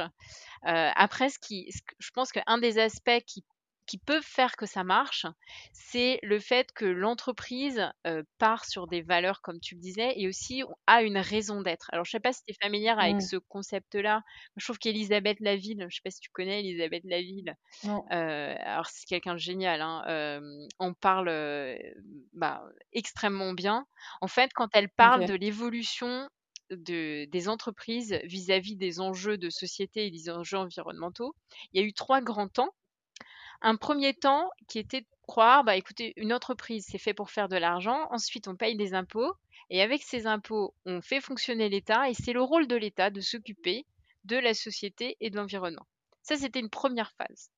[0.63, 3.43] après, ce qui, je pense qu'un des aspects qui
[3.87, 5.25] qui peuvent faire que ça marche,
[5.73, 7.89] c'est le fait que l'entreprise
[8.37, 11.89] part sur des valeurs, comme tu le disais, et aussi a une raison d'être.
[11.91, 13.21] Alors, je ne sais pas si tu es familière avec mmh.
[13.21, 14.23] ce concept-là.
[14.57, 17.55] Je trouve qu'Elisabeth Laville, je ne sais pas si tu connais Elisabeth Laville,
[18.09, 20.41] alors c'est quelqu'un de génial, hein,
[20.79, 21.29] on parle
[22.33, 23.85] bah, extrêmement bien.
[24.21, 26.29] En fait, quand elle parle de l'évolution
[26.69, 31.33] de, des entreprises vis-à-vis -vis des enjeux de société et des enjeux environnementaux,
[31.71, 32.73] il y a eu trois grands temps
[33.61, 37.49] un premier temps qui était de croire, bah écoutez, une entreprise, c'est fait pour faire
[37.49, 39.33] de l'argent, ensuite on paye des impôts,
[39.69, 43.21] et avec ces impôts, on fait fonctionner l'État, et c'est le rôle de l'État de
[43.21, 43.85] s'occuper
[44.23, 45.85] de la société et de l'environnement.
[46.21, 47.49] Ça, c'était une première phase.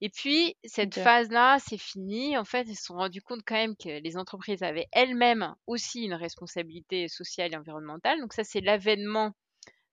[0.00, 2.38] Et puis, cette phase-là, c'est fini.
[2.38, 6.04] En fait, ils se sont rendus compte quand même que les entreprises avaient elles-mêmes aussi
[6.04, 8.20] une responsabilité sociale et environnementale.
[8.20, 9.34] Donc ça, c'est l'avènement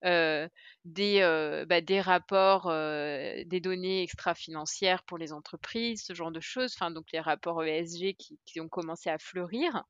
[0.03, 6.91] des, bah, des rapports, des données extra-financières pour les entreprises, ce genre de choses, enfin,
[6.91, 9.83] donc les rapports ESG qui, qui, ont commencé à fleurir.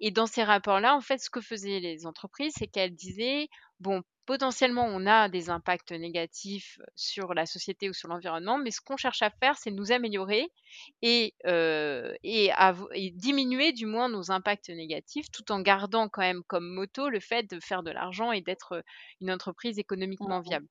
[0.00, 3.48] Et dans ces rapports-là, en fait, ce que faisaient les entreprises, c'est qu'elles disaient,
[3.80, 8.80] bon, potentiellement, on a des impacts négatifs sur la société ou sur l'environnement, mais ce
[8.80, 10.48] qu'on cherche à faire, c'est nous améliorer
[11.02, 12.50] et, euh, et,
[12.94, 17.20] et, diminuer du moins nos impacts négatifs, tout en gardant quand même comme moto le
[17.20, 18.82] fait de faire de l'argent et d'être
[19.20, 20.68] une entreprise économiquement mmh viable.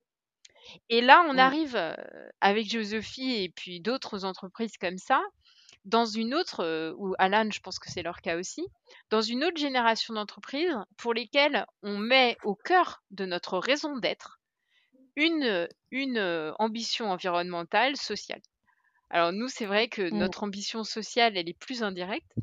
[0.89, 1.39] Et là, on Mmh.
[1.39, 1.95] arrive euh,
[2.41, 5.21] avec Géosophie et puis d'autres entreprises comme ça,
[5.87, 8.67] dans une autre, euh, ou Alan, je pense que c'est leur cas aussi,
[9.09, 14.39] dans une autre génération d'entreprises pour lesquelles on met au cœur de notre raison d'être
[15.15, 18.41] une, une euh, ambition environnementale, sociale.
[19.09, 20.19] Alors nous, c'est vrai que Mmh.
[20.19, 22.33] notre ambition sociale, elle est plus indirecte,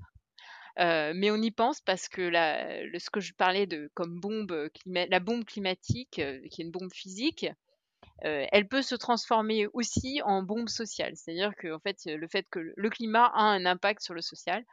[0.80, 4.20] euh, mais on y pense parce que la, le- ce que je parlais de comme
[4.20, 7.46] bombe clima- la bombe climatique, euh, qui est une bombe physique,
[8.24, 11.12] euh, elle peut se transformer aussi en bombe sociale.
[11.16, 14.64] C'est-à-dire que en fait, le fait que le climat a un impact sur le social.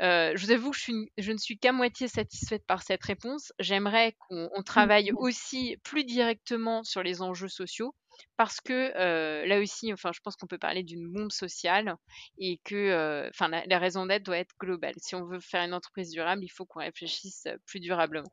[0.00, 3.02] Euh, je vous avoue que je, suis, je ne suis qu'à moitié satisfaite par cette
[3.02, 3.52] réponse.
[3.58, 7.94] J'aimerais qu'on on travaille aussi plus directement sur les enjeux sociaux
[8.36, 11.96] parce que euh, là aussi, enfin, je pense qu'on peut parler d'une bombe sociale
[12.38, 14.94] et que, euh, enfin, la, la raison d'être doit être globale.
[14.98, 18.30] Si on veut faire une entreprise durable, il faut qu'on réfléchisse plus durablement.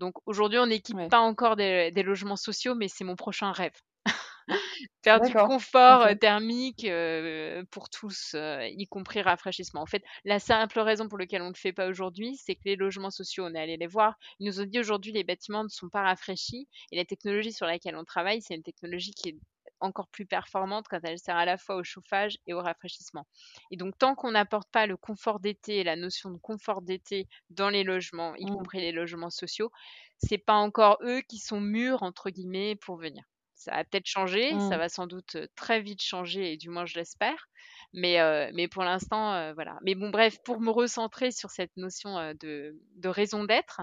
[0.00, 1.10] Donc aujourd'hui, on n'équipe Ouais.
[1.10, 3.74] pas encore des, des logements sociaux, mais c'est mon prochain rêve.
[5.04, 9.80] Faire du confort euh, thermique euh, pour tous, euh, y compris rafraîchissement.
[9.82, 12.62] En fait, la simple raison pour laquelle on ne le fait pas aujourd'hui, c'est que
[12.64, 15.64] les logements sociaux, on est allé les voir, ils nous ont dit aujourd'hui les bâtiments
[15.64, 19.30] ne sont pas rafraîchis et la technologie sur laquelle on travaille, c'est une technologie qui
[19.30, 19.36] est
[19.80, 23.26] encore plus performante quand elle sert à la fois au chauffage et au rafraîchissement.
[23.70, 27.28] Et donc, tant qu'on n'apporte pas le confort d'été et la notion de confort d'été
[27.50, 28.46] dans les logements, y Mmh.
[28.46, 29.70] compris les logements sociaux,
[30.18, 33.24] c'est pas encore eux qui sont mûrs, entre guillemets, pour venir.
[33.54, 34.78] Ça a peut-être changé, ça Mmh.
[34.78, 37.48] va sans doute euh, très vite changer, et du moins je l'espère.
[37.92, 39.78] Mais, euh, mais pour l'instant, euh, voilà.
[39.82, 43.80] Mais bon, bref, pour me recentrer sur cette notion euh, de, de raison d'être,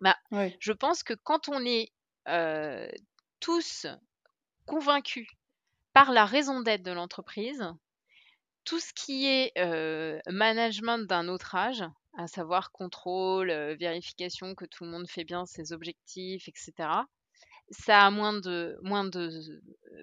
[0.00, 0.16] bah,
[0.58, 1.92] je pense que quand on est
[3.40, 3.86] tous
[4.66, 5.28] convaincus
[5.94, 7.64] par la raison d'être de l'entreprise,
[8.64, 11.84] tout ce qui est euh, management d'un autre âge,
[12.16, 17.08] à savoir contrôle, euh, vérification que tout le monde fait bien ses objectifs, etc.,
[17.70, 19.30] ça a moins de, moins de,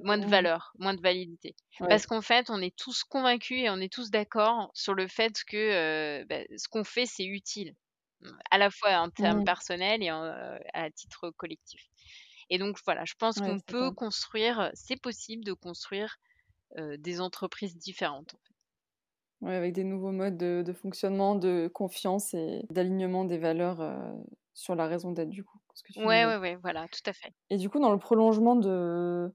[0.03, 0.27] moins de Mmh.
[0.27, 1.55] valeur, moins de validité.
[1.79, 1.89] Ouais.
[1.89, 5.43] Parce qu'en fait, on est tous convaincus et on est tous d'accord sur le fait
[5.47, 5.57] que
[6.21, 7.75] euh, bah, ce qu'on fait, c'est utile,
[8.51, 9.45] à la fois en termes Mmh.
[9.45, 10.23] personnels et en,
[10.73, 11.81] à titre collectif.
[12.51, 16.17] Et donc voilà, je pense Ouais, qu'on peut construire, c'est possible de construire
[16.77, 18.35] euh, des entreprises différentes.
[19.41, 24.13] Ouais, avec des nouveaux modes de, de fonctionnement, de confiance et d'alignement des valeurs euh,
[24.53, 25.59] sur la raison d'être, du coup.
[25.73, 26.25] Ce que tu Ouais, disais.
[26.25, 27.33] ouais, ouais, voilà, tout à fait.
[27.49, 29.31] Et du coup, dans le prolongement de,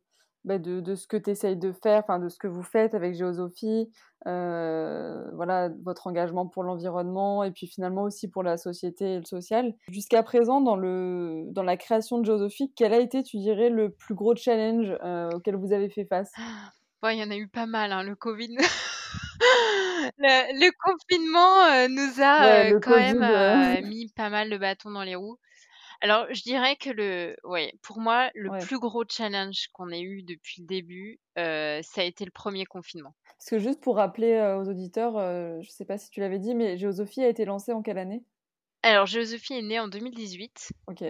[0.47, 2.95] bah, de, de ce que tu essayes de faire, enfin de ce que vous faites
[2.95, 3.91] avec Géosophie,
[4.27, 9.25] euh, voilà, votre engagement pour l'environnement et puis finalement aussi pour la société et le
[9.25, 9.75] social.
[9.91, 13.91] Jusqu'à présent, dans, le, dans la création de Géosophie, quel a été, tu dirais, le
[13.91, 16.33] plus gros challenge euh, auquel vous avez fait face?
[17.09, 18.57] Il y en a eu pas mal, hein, le Covid.
[20.19, 24.51] le, le confinement euh, nous a Ouais, euh, quand Covid, même euh, mis pas mal
[24.51, 25.39] de bâtons dans les roues.
[26.01, 28.67] Alors, je dirais que le, ouais, pour moi, le ouais.
[28.67, 33.15] plus gros challenge qu'on ait eu depuis le début, ça a été le premier confinement.
[33.39, 36.55] Parce que juste pour rappeler aux auditeurs, euh, je sais pas si tu l'avais dit,
[36.55, 38.25] mais Géosophie a été lancée en quelle année?
[38.83, 40.71] Alors, Géosophie est née en 2018.
[40.87, 41.03] Ok.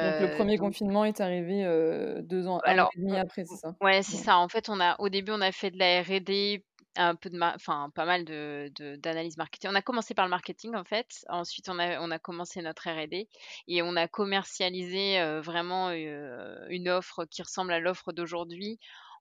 [0.00, 3.16] Donc le premier donc, confinement est arrivé euh, deux ans, un an alors, et demi
[3.16, 3.76] on- après, c'est ça?
[3.82, 4.24] ouais, c'est Ouais.
[4.24, 4.38] ça.
[4.38, 6.64] En fait, on a, au début, on a fait de la R&D,
[6.96, 9.70] un peu de, ma- enfin, pas mal de, d'analyse marketing.
[9.72, 11.24] On a commencé par le marketing, en fait.
[11.28, 13.28] Ensuite, on a, on a commencé notre R&D
[13.68, 18.78] et on a commercialisé euh, vraiment euh, une offre qui ressemble à l'offre d'aujourd'hui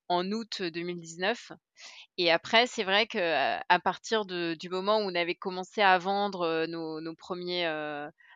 [0.09, 1.51] en août 2019.
[2.17, 5.81] Et après, c'est vrai que euh, à partir de- du moment où on avait commencé
[5.81, 7.65] à vendre nos, nos premiers,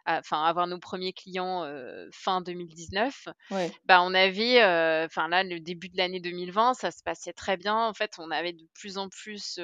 [0.06, 3.76] enfin, avoir nos premiers clients euh, fin 2019, Ouais.
[3.86, 7.58] bah, on avait, euh, enfin là, le début de l'année 2020, ça se passait très
[7.58, 7.76] bien.
[7.76, 9.60] En fait, on avait de plus en plus,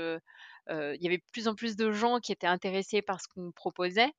[0.69, 3.28] euh, il y avait de plus en plus de gens qui étaient intéressés par ce
[3.28, 4.12] qu'on proposait.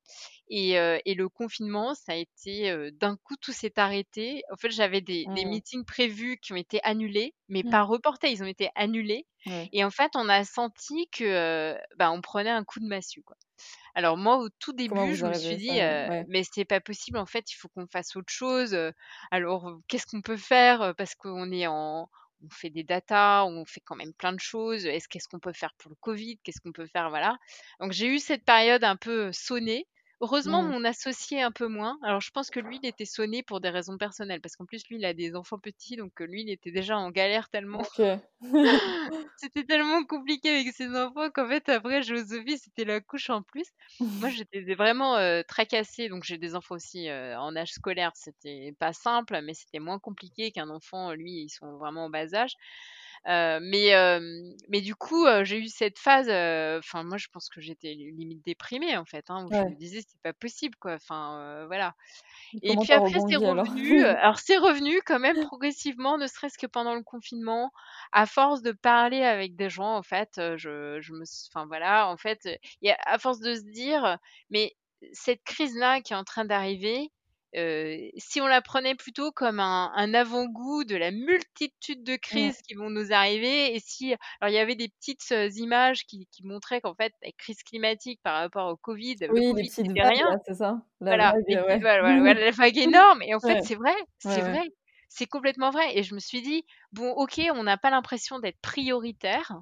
[0.49, 4.43] Et, euh, et le confinement, ça a été euh, d'un coup, tout s'est arrêté.
[4.53, 5.45] En fait, j'avais des, des Mmh.
[5.45, 7.65] meetings prévus qui ont été annulés, mais Mmh.
[7.65, 9.27] pas reportés, ils ont été annulés.
[9.73, 13.37] Et en fait, on a senti que bah, on prenait un coup de massue, quoi.
[13.95, 16.27] Alors moi, au tout début, je me suis dit, euh, Ouais?
[16.27, 18.77] mais c'est pas possible, en fait, il faut qu'on fasse autre chose.
[19.31, 22.09] Alors, qu'est-ce qu'on peut faire Parce qu'on est en,
[22.43, 24.87] on fait des datas, on fait quand même plein de choses.
[24.87, 27.39] Est-ce qu'est-ce qu'on peut faire pour le Covid Qu'est-ce qu'on peut faire Voilà.
[27.81, 29.87] Donc j'ai eu cette période un peu sonnée.
[30.23, 30.73] Heureusement, Mmh.
[30.73, 31.99] mon associé un peu moins.
[32.03, 34.87] Alors je pense que lui, il était sonné pour des raisons personnelles, parce qu'en plus
[34.89, 37.85] lui, il a des enfants petits, donc euh, lui, il était déjà en galère tellement
[37.85, 37.99] Ok.
[39.37, 43.67] c'était tellement compliqué avec ses enfants qu'en fait, après, Joséphie, c'était la couche en plus.
[44.21, 46.09] Moi, j'étais vraiment euh, tracassée.
[46.09, 48.13] Donc, j'ai des enfants aussi euh, en âge scolaire.
[48.15, 51.13] C'était pas simple, mais c'était moins compliqué qu'un enfant.
[51.13, 52.55] Lui, ils sont vraiment en bas âge.
[53.27, 53.93] Mais,
[54.69, 56.29] mais du coup, j'ai eu cette phase,
[56.79, 60.01] enfin, moi, je pense que j'étais limite déprimée, en fait, hein, où je me disais:
[60.07, 61.95] «C'est pas possible, quoi», enfin, voilà.
[62.63, 64.05] Et puis après, c'est revenu.
[64.05, 67.73] alors, c'est revenu quand même progressivement, ne serait-ce que pendant le confinement.
[68.13, 72.17] À force de parler avec des gens, en fait, je, je me, enfin voilà, en
[72.17, 72.47] fait,
[72.83, 74.19] et à force de se dire,
[74.51, 74.77] mais
[75.13, 77.11] cette crise-là qui est en train d'arriver,
[77.55, 82.19] si on la prenait plutôt comme un, avant-goût de la multitude de mmh.
[82.19, 86.27] crises qui vont nous arriver, et si, alors il y avait des petites images qui,
[86.45, 90.41] montraient qu'en fait, la crise climatique par rapport au Covid, le Covid, c'était rien.
[90.47, 90.83] c'est ça.
[91.01, 93.23] La voilà, vague, voilà, la vague énorme.
[93.23, 94.69] Et en fait, c'est vrai, c'est vrai,
[95.09, 95.97] c'est complètement vrai.
[95.97, 99.53] Et je me suis dit, bon, ok, on n'a pas l'impression d'être prioritaire,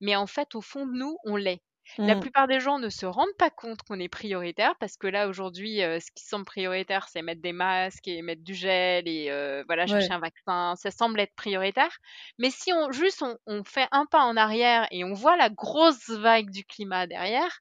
[0.00, 1.62] mais en fait, au fond de nous, on l'est.
[1.98, 2.20] La mmh.
[2.20, 5.78] plupart des gens ne se rendent pas compte qu'on est prioritaire parce que là aujourd'hui,
[5.78, 9.26] ce qui semble prioritaire, c'est mettre des masques et mettre du gel et
[9.66, 10.74] voilà chercher un vaccin.
[10.76, 11.94] Ça semble être prioritaire.
[12.38, 16.08] Mais si on juste on, fait un pas en arrière et on voit la grosse
[16.08, 17.60] vague du climat derrière,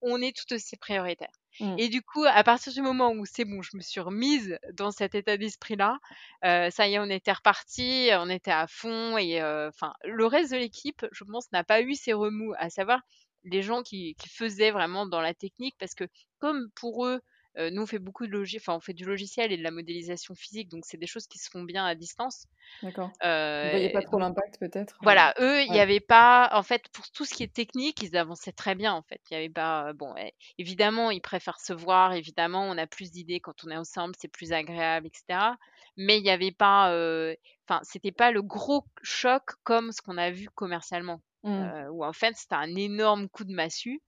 [0.00, 1.32] on est tout aussi prioritaire.
[1.60, 1.74] Mmh.
[1.78, 4.90] Et du coup, à partir du moment où c'est bon, je me suis remise dans
[4.90, 5.98] cet état d'esprit-là,
[6.42, 10.56] ça y est, on était reparti, on était à fond et enfin, le reste de
[10.56, 13.00] l'équipe, je pense, n'a pas eu ces remous, à savoir
[13.46, 16.04] les gens qui, faisaient vraiment dans la technique, parce que
[16.38, 17.20] comme pour eux,
[17.58, 20.34] euh, nous on fait beaucoup de enfin on fait du logiciel et de la modélisation
[20.34, 22.46] physique, donc c'est des choses qui se font bien à distance.
[22.82, 23.10] D'accord.
[23.24, 24.98] Euh, Vous voyez pas trop l'impact peut-être?
[25.00, 28.16] Voilà, eux, il n'y avait pas, en fait, pour tout ce qui est technique, ils
[28.16, 29.20] avançaient très bien en fait.
[29.30, 30.14] Il y avait pas, bon,
[30.58, 34.28] évidemment, ils préfèrent se voir, évidemment, on a plus d'idées quand on est ensemble, c'est
[34.28, 35.52] plus agréable, etc.
[35.96, 36.88] Mais il n'y avait pas,
[37.66, 41.22] enfin, c'était pas le gros choc comme ce qu'on a vu commercialement.
[41.46, 41.88] Mmh.
[41.92, 44.02] où en fait c'était un énorme coup de massue.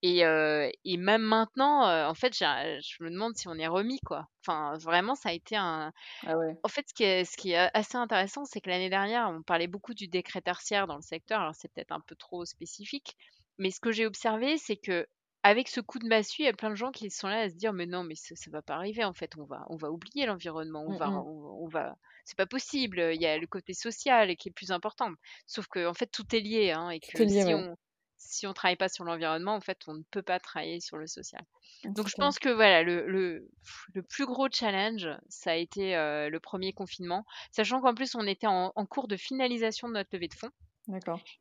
[0.00, 4.28] Et, et même maintenant, en fait, je me demande si on est remis, quoi.
[4.46, 5.92] Enfin, vraiment, ça a été un.
[6.24, 9.28] Ah en fait, ce qui est, ce qui est assez intéressant, c'est que l'année dernière,
[9.28, 11.40] on parlait beaucoup du décret tertiaire dans le secteur.
[11.40, 13.16] Alors, c'est peut-être un peu trop spécifique,
[13.58, 15.04] mais ce que j'ai observé, c'est que
[15.42, 17.48] avec ce coup de massue, il y a plein de gens qui sont là à
[17.48, 19.04] se dire, mais non, mais ça, ne va pas arriver.
[19.04, 20.84] En fait, on va, on va oublier l'environnement.
[20.86, 23.10] On mmh va, on va, c'est pas possible.
[23.14, 25.10] Il y a le côté social qui est plus important.
[25.46, 27.76] Sauf que en fait tout est lié, hein, et que si on
[28.18, 31.06] si on travaille pas sur l'environnement, en fait, on ne peut pas travailler sur le
[31.06, 31.42] social.
[31.84, 33.48] Donc je pense que voilà, le, le,
[33.94, 38.26] le, plus gros challenge, ça a été euh, le premier confinement, sachant qu'en plus on
[38.26, 40.50] était en, en, cours de finalisation de notre levée de fonds.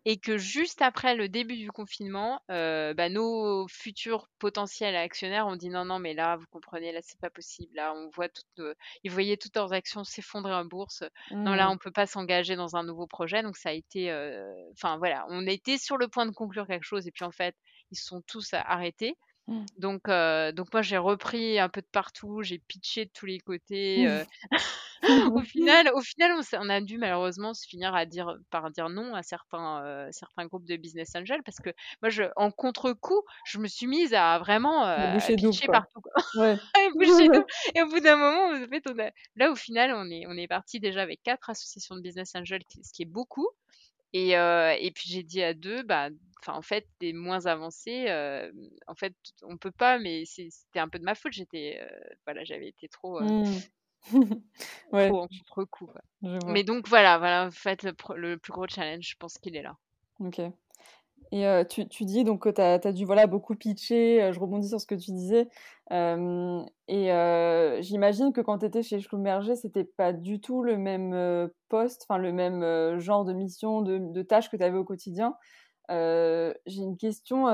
[0.06, 5.56] Et que juste après le début du confinement, euh, bah, nos futurs potentiels actionnaires ont
[5.56, 7.76] dit non, non, mais là, vous comprenez, là, c'est pas possible.
[7.76, 11.04] Là, on voit toutes, ils voyaient toutes leurs actions s'effondrer en bourse.
[11.32, 11.72] Non, là, mmh.
[11.72, 13.42] on peut pas s'engager dans un nouveau projet.
[13.42, 16.86] Donc, ça a été, euh, enfin, voilà, on était sur le point de conclure quelque
[16.86, 17.08] chose.
[17.08, 17.56] Et puis, en fait,
[17.92, 19.18] ils sont tous arrêtés.
[19.48, 19.66] Mmh.
[19.78, 23.40] Donc, euh, donc moi j'ai repris un peu de partout, j'ai pitché de tous les
[23.40, 24.06] côtés.
[24.06, 24.26] Mmh.
[25.04, 25.30] Euh.
[25.30, 29.14] au final, au final, on, a dû malheureusement se finir à dire par dire non
[29.14, 31.70] à certains euh, certains groupes de business angels parce que
[32.02, 34.86] moi, je, en contre-coup, je me suis mise à vraiment
[35.20, 36.02] pitcher partout.
[36.36, 36.58] Ouais.
[37.76, 40.38] et au bout d'un moment, en fait, on a, là au final, on est on
[40.38, 43.48] est parti déjà avec quatre associations de business angels, ce qui est beaucoup.
[44.14, 46.10] Et, et puis j'ai dit à deux, bah,
[46.48, 48.08] en fait, des moins avancés,
[48.88, 51.34] en fait, on peut pas, mais c'était un peu de ma faute.
[51.34, 51.80] J'étais,
[52.26, 53.62] voilà, j'avais été trop, mmh.
[54.92, 55.10] ouais.
[55.10, 55.90] trop en contre-coup.
[56.48, 57.94] Mais donc voilà, voilà, en fait, le,
[58.38, 59.76] plus gros challenge, je pense qu'il est là.
[60.20, 60.42] Ok.
[61.34, 64.70] Et tu, tu, dis donc que tu as, as, dû voilà, beaucoup pitcher, je rebondis
[64.70, 65.50] sur ce que tu disais.
[65.92, 72.06] et j'imagine que quand tu étais chez Schlumberger, c'était pas du tout le même poste,
[72.08, 75.36] enfin le même genre de mission, de, de tâches que tu avais au quotidien.
[75.90, 77.46] J'ai une question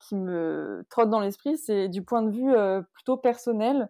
[0.00, 3.88] qui me trotte dans l'esprit, c'est du point de vue plutôt personnel.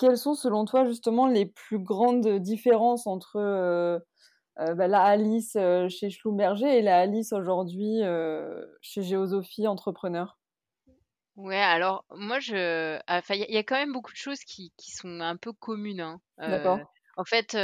[0.00, 4.00] Quelles sont selon toi justement les plus grandes différences entre
[4.60, 10.38] euh, bah, la Alice euh, chez Schlumberger et la Alice aujourd'hui euh, chez Géosophie Entrepreneur?
[11.36, 14.90] Ouais, alors moi, je, enfin, il y, a quand même beaucoup de choses qui, qui
[14.90, 16.00] sont un peu communes.
[16.00, 16.20] Hein.
[16.36, 16.80] D'accord.
[17.16, 17.54] En fait,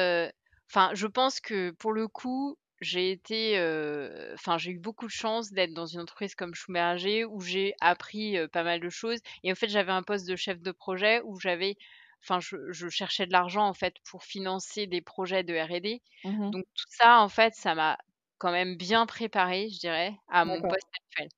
[0.70, 3.56] enfin, je pense que pour le coup, j'ai été,
[4.32, 8.38] enfin, j'ai eu beaucoup de chance d'être dans une entreprise comme Schlumberger où j'ai appris
[8.48, 9.18] pas mal de choses.
[9.42, 11.76] Et en fait, j'avais un poste de chef de projet où j'avais
[12.22, 16.02] enfin, je, cherchais de l'argent en fait pour financer des projets de R&D.
[16.24, 17.98] Mmh Donc tout ça, en fait, ça m'a
[18.38, 21.28] quand même bien préparé, je dirais, à mon poste actuel.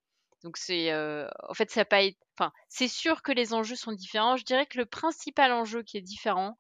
[0.43, 2.03] Donc c'est, en fait, ça pas
[2.39, 4.37] enfin, c'est sûr que les enjeux sont différents.
[4.37, 6.57] Je dirais que le principal enjeu qui est différent,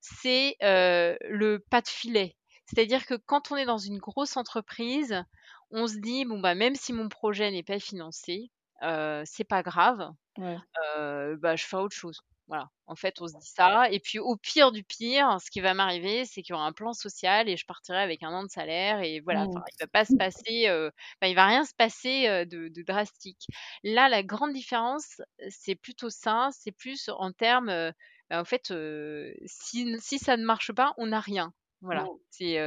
[0.00, 2.36] c'est le pas de filet.
[2.66, 5.24] C'est-à-dire que quand on est dans une grosse entreprise,
[5.70, 8.50] on se dit bon bah même si mon projet n'est pas financé,
[8.82, 12.20] c'est pas grave, bah je fais autre chose.
[12.50, 13.88] Voilà, en fait, on se dit ça.
[13.92, 16.72] Et puis, au pire du pire, ce qui va m'arriver, c'est qu'il y aura un
[16.72, 19.00] plan social et je partirai avec un an de salaire.
[19.02, 19.62] Et voilà, Mmh.
[19.68, 20.90] il va pas se passer, euh,
[21.22, 23.46] il va rien se passer euh, de, de drastique.
[23.84, 26.50] Là, la grande différence, c'est plutôt ça.
[26.52, 27.92] C'est plus en termes, euh,
[28.32, 31.54] en fait, euh, si, si ça ne marche pas, on n'a rien.
[31.82, 32.18] Voilà, Mmh.
[32.30, 32.58] c'est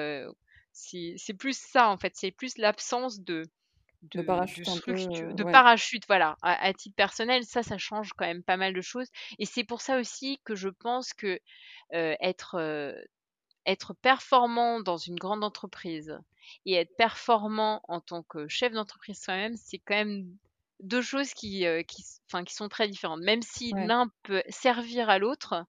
[0.72, 2.14] c'est c'est plus ça, en fait.
[2.16, 3.44] C'est plus l'absence de
[4.12, 5.62] De parachute structure, de ouais.
[5.62, 9.08] parachute, voilà, à, à titre personnel, ça, ça change quand même pas mal de choses.
[9.40, 11.40] Et c'est pour ça aussi que je pense que
[11.94, 12.94] euh, être, euh,
[13.66, 16.18] être performant dans une grande entreprise
[16.66, 20.38] et être performant en tant que chef d'entreprise soi-même, c'est quand même
[20.82, 22.04] deux choses qui, euh, qui,
[22.46, 23.22] qui sont très différentes.
[23.22, 23.88] Même si Ouais.
[23.88, 25.66] l'un peut servir à l'autre,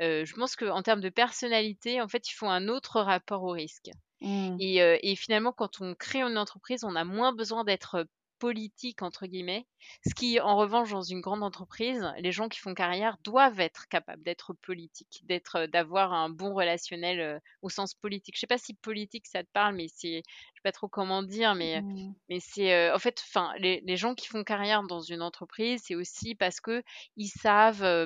[0.00, 3.50] euh, je pense qu'en termes de personnalité, en fait, il faut un autre rapport au
[3.52, 3.90] risque.
[4.20, 4.56] Mmh.
[4.60, 8.06] Et, finalement, quand on crée une entreprise, on a moins besoin d'être,
[8.38, 9.68] «politique» entre guillemets.
[10.04, 13.86] Ce qui, en revanche, dans une grande entreprise, les gens qui font carrière doivent être
[13.88, 18.34] capables d'être politiques, d'être, d'avoir un bon relationnel, au sens politique.
[18.34, 21.22] Je sais pas si politique ça te parle, mais c'est je sais pas trop comment
[21.22, 22.14] dire, mais Mmh.
[22.28, 25.94] mais c'est, en fait, enfin, les les gens qui font carrière dans une entreprise, c'est
[25.94, 28.04] aussi parce qu'ils savent, heu,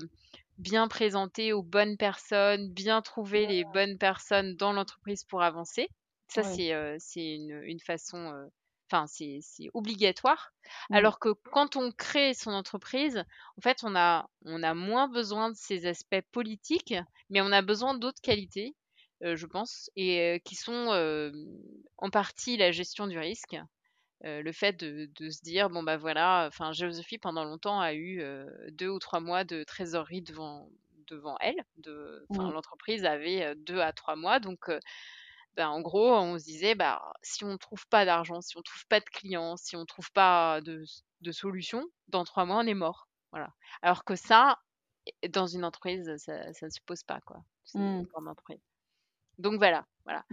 [0.59, 5.88] bien présenter aux bonnes personnes, bien trouver les bonnes personnes dans l'entreprise pour avancer.
[6.28, 6.44] Ça, Ouais.
[6.44, 8.46] c'est euh, c'est une, une façon, euh,
[8.90, 10.50] enfin, c'est c'est obligatoire.
[10.88, 11.07] Mmh.
[11.07, 13.24] Alors que quand on crée son entreprise,
[13.59, 16.94] en fait, on a, on a moins besoin de ces aspects politiques,
[17.30, 18.76] mais on a besoin d'autres qualités,
[19.24, 21.30] euh, je pense, et euh, qui sont euh,
[21.98, 23.57] en partie la gestion du risque.
[24.24, 27.92] Euh, le fait de, de se dire, bon, bah voilà, enfin, Géosophie, pendant longtemps, a
[27.94, 30.70] eu euh, deux ou trois mois de trésorerie devant,
[31.08, 31.62] devant elle.
[31.76, 32.50] De, Mmh.
[32.50, 34.80] l'entreprise avait euh, deux à trois mois, donc euh,
[35.56, 38.60] ben, en gros, on se disait, bah, si on ne trouve pas d'argent, si on
[38.60, 40.84] ne trouve pas de clients, si on ne trouve pas de,
[41.22, 43.08] de solution, dans trois mois, on est mort.
[43.32, 43.50] Voilà.
[43.82, 44.58] Alors que ça,
[45.30, 47.38] dans une entreprise, ça, ça ne se pose pas, quoi.
[47.74, 47.80] Mmh.
[47.80, 48.60] une grande entreprise.
[49.38, 50.24] Donc voilà, voilà.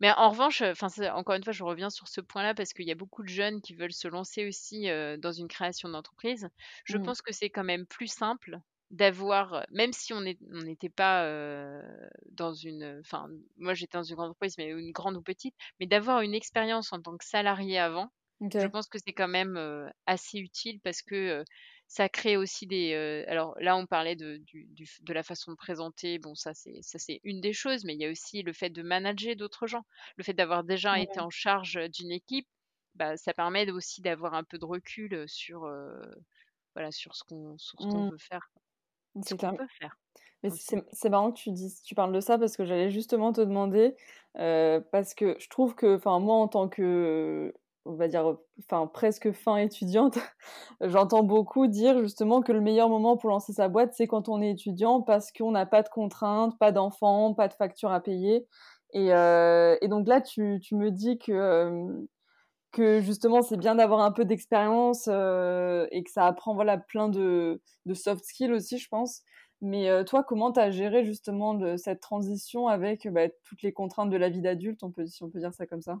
[0.00, 2.86] Mais en revanche, enfin, c'est- encore une fois, je reviens sur ce point-là parce qu'il
[2.86, 6.48] y a beaucoup de jeunes qui veulent se lancer aussi euh, dans une création d'entreprise.
[6.84, 6.98] Je Mmh.
[6.98, 8.58] pense que c'est quand même plus simple
[8.90, 11.82] d'avoir, même si on n'était pas euh,
[12.30, 15.86] dans une, enfin, moi j'étais dans une grande entreprise, mais une grande ou petite, mais
[15.86, 18.12] d'avoir une expérience en tant que salarié avant,
[18.58, 21.44] je pense que c'est quand même euh, assez utile parce que euh,
[21.88, 22.92] ça crée aussi des.
[22.94, 26.18] euh, alors là, on parlait de, du- du- de la façon de présenter.
[26.18, 28.70] Bon, ça c'est ça c'est une des choses, mais il y a aussi le fait
[28.70, 29.84] de manager d'autres gens,
[30.16, 32.48] le fait d'avoir déjà été en charge d'une équipe.
[32.94, 36.00] Bah, ça permet aussi d'avoir un peu de recul sur euh,
[36.74, 38.10] voilà sur ce qu'on sur ce qu'on Mmh.
[38.10, 38.48] veut faire,
[39.22, 39.96] ce C'est qu'on peut faire
[40.42, 43.40] Mais c'est marrant que tu dises tu parles de ça parce que j'allais justement te
[43.40, 43.96] demander,
[44.34, 47.54] parce que je trouve que, enfin, moi, en tant que,
[47.86, 50.18] on va dire, enfin, presque fin étudiante,
[50.80, 54.42] j'entends beaucoup dire justement que le meilleur moment pour lancer sa boîte, c'est quand on
[54.42, 58.46] est étudiant parce qu'on n'a pas de contraintes, pas d'enfants, pas de factures à payer
[58.92, 62.06] et et donc là, tu me dis que, hem,
[62.72, 67.08] que justement, c'est bien d'avoir un peu d'expérience, heu et que ça apprend, voilà, plein
[67.08, 67.60] de
[67.94, 69.22] soft skills aussi, je pense.
[69.62, 74.16] Mais toi, comment tu as géré justement cette transition avec, bah, toutes les contraintes de
[74.16, 75.98] la vie d'adulte, on peut si on peut dire ça comme ça?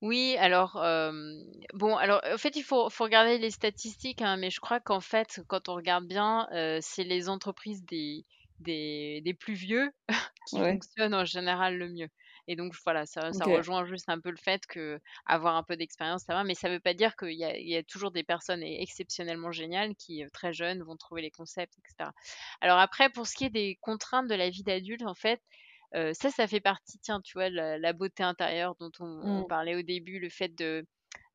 [0.00, 1.42] Oui, alors, hem,
[1.74, 5.00] bon, alors, en fait, il faut faut regarder les statistiques, hein, mais je crois qu'en
[5.00, 8.24] fait, quand on regarde bien, heu, c'est les entreprises des
[8.60, 9.90] des des plus vieux
[10.46, 12.08] qui Ouais, fonctionnent en général le mieux
[12.48, 13.48] et donc voilà, ça ça OK.
[13.48, 16.80] rejoint juste un peu le fait qu'avoir un peu d'expérience, ça va, mais ça veut
[16.80, 20.22] pas dire qu'il y a il y a toujours des personnes e exceptionnellement géniales qui,
[20.24, 22.12] heu, très jeunes, vont trouver les concepts et cetera.
[22.60, 25.42] Alors après, pour ce qui est des contraintes de la vie d'adulte, en fait,
[25.94, 29.46] Ça, ça fait partie, tiens, tu vois, la la beauté intérieure dont on on Mmh.
[29.46, 30.86] parlait au début, le fait de,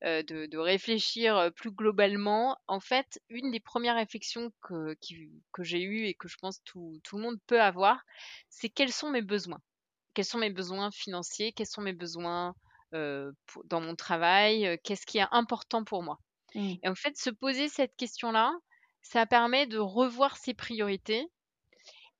[0.04, 2.58] de de réfléchir, plus globalement.
[2.68, 6.62] En fait, une des premières réflexions que qui que j'ai eues et que je pense
[6.64, 8.04] tout tout le monde peut avoir,
[8.50, 9.62] c'est: «Quels sont mes besoins?»
[10.16, 11.54] Quels sont mes besoins financiers?
[11.54, 12.56] Quels sont mes besoins,
[13.66, 14.80] dans mon travail?
[14.84, 16.20] Qu'est-ce qui est important pour moi?
[16.56, 16.78] Mmh.
[16.84, 18.54] Et en fait, se poser cette question-là,
[19.02, 21.28] ça permet de revoir ses priorités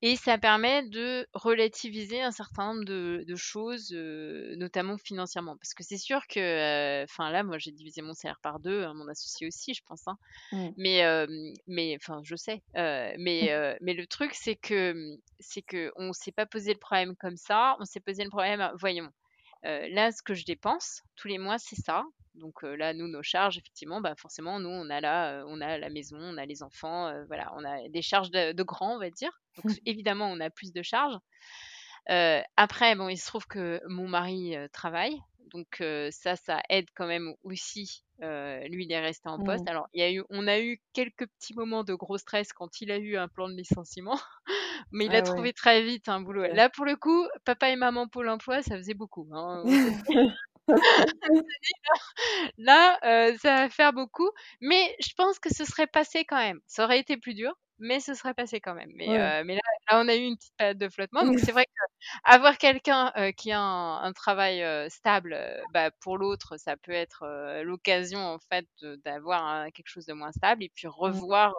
[0.04, 5.58] et ça permet de relativiser un certain nombre de de choses, heu, notamment financièrement.
[5.58, 6.40] Parce que c'est sûr que,
[7.02, 9.82] heu, enfin là, moi, j'ai divisé mon salaire par 2, hein, mon associé aussi, je
[9.86, 10.18] pense, hein.
[10.52, 10.74] Mmh.
[10.78, 15.64] Mais, hem, mais enfin, je sais, mais, heu, mais le truc, c'est que, mmh, c'est
[15.64, 17.76] qu'on s'est pas posé le problème comme ça.
[17.80, 19.10] On s'est posé le problème, voyons,
[19.64, 22.06] là, ce que je dépense tous les mois, c'est ça.
[22.36, 25.62] Donc heu, là, nous, nos charges, effectivement, bah, forcément, nous, on a là, heu, on
[25.62, 28.64] a la maison, on a les enfants, heu, voilà, on a des charges de de
[28.64, 29.32] grands, on va dire.
[29.58, 31.18] Donc évidemment, on a plus de charges.
[32.58, 35.20] Après, bon, il se trouve que mon mari, travaille,
[35.54, 35.82] Donc
[36.12, 38.04] ça, ça aide quand même aussi.
[38.20, 39.68] lui, il est resté en poste.
[39.68, 39.68] Mmh.
[39.68, 42.82] Alors, il y a eu, on a eu quelques petits moments de gros stress quand
[42.82, 44.20] il a eu un plan de licenciement,
[44.92, 45.44] mais il Ah a ouais.
[45.44, 46.46] trouvé très vite un boulot.
[46.54, 49.30] Là, pour le coup, papa et maman Pôle emploi, ça faisait beaucoup.
[49.34, 49.66] hein.
[52.58, 54.30] Là, euh, ça va faire beaucoup.
[54.62, 56.60] Mais je pense que ce serait passé quand même.
[56.68, 58.92] Ça aurait été plus dur, mais ce serait passé quand même.
[58.96, 59.20] Mais, Ouais.
[59.20, 59.62] euh, mais là,
[59.92, 61.26] là, on a eu une petite période de flottement.
[61.26, 61.72] Donc, c'est vrai que
[62.24, 65.38] avoir quelqu'un euh, qui a un, un travail stable,
[65.74, 67.26] bah, pour l'autre, ça peut être
[67.64, 68.68] l'occasion, en fait,
[69.06, 71.24] d'avoir un- quelque chose de moins stable et puis Mmh.
[71.28, 71.54] revoir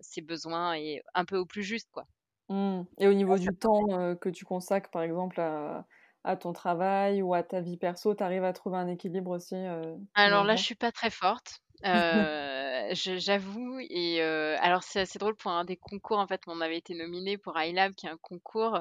[0.00, 2.06] ses besoins et un peu au plus juste, quoi.
[2.48, 2.82] Mmh.
[2.98, 5.86] Et au niveau du temps euh, que tu consacres, par exemple, à,
[6.26, 9.54] à ton travail ou à ta vie perso, tu arrives à trouver un équilibre aussi
[9.54, 11.60] euh, Alors là, je suis pas très forte.
[11.84, 13.78] Euh, j'avoue.
[13.88, 16.18] Et euh, alors, c'est assez drôle pour un des concours.
[16.18, 18.80] En fait, on avait été nominé pour iLab, qui est un concours.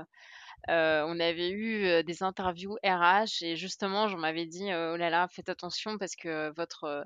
[0.67, 5.49] On avait eu des interviews RH et justement, j'en m'avais dit, oh là là, faites
[5.49, 7.05] attention parce que votre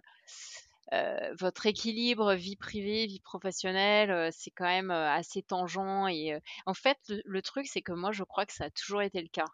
[0.91, 5.77] euh, votre équilibre vie privée, vie professionnelle, euh, c'est quand même euh, assez tangent.
[6.09, 6.33] Et
[6.65, 9.21] en fait, le, le truc, c'est que moi, je crois que ça a toujours été
[9.21, 9.45] le cas.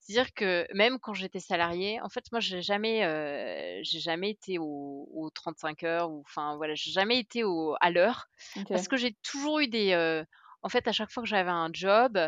[0.00, 4.58] C'est-à-dire que même quand j'étais salariée, en fait, moi, j'ai jamais, euh, j'ai jamais été
[4.58, 8.28] au, aux 35 heures ou, enfin, voilà, j'ai jamais été au, à l'heure
[8.72, 10.24] parce que j'ai toujours eu des, euh,
[10.62, 12.18] en fait, à chaque fois que j'avais un job,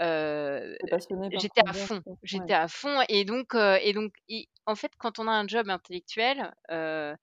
[0.00, 2.14] euh, T'es passionné par j'étais à fond, quoi.
[2.14, 2.18] Ouais.
[2.22, 5.46] j'étais à fond, et donc, euh, et donc, et en fait, quand on a un
[5.46, 7.16] job intellectuel, euh,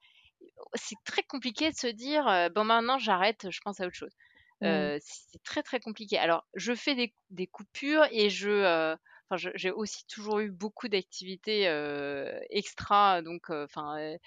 [0.76, 4.16] c'est très compliqué de se dire, euh, bon, maintenant, j'arrête, je pense à autre chose.
[4.62, 4.66] Mmh.
[4.66, 6.18] Euh, c'est très très compliqué.
[6.18, 8.96] Alors, je fais des, des coupures et je, euh,
[9.36, 13.22] enfin, j'ai aussi toujours eu beaucoup d'activités euh, extra.
[13.22, 14.18] Donc, euh, enfin, euh,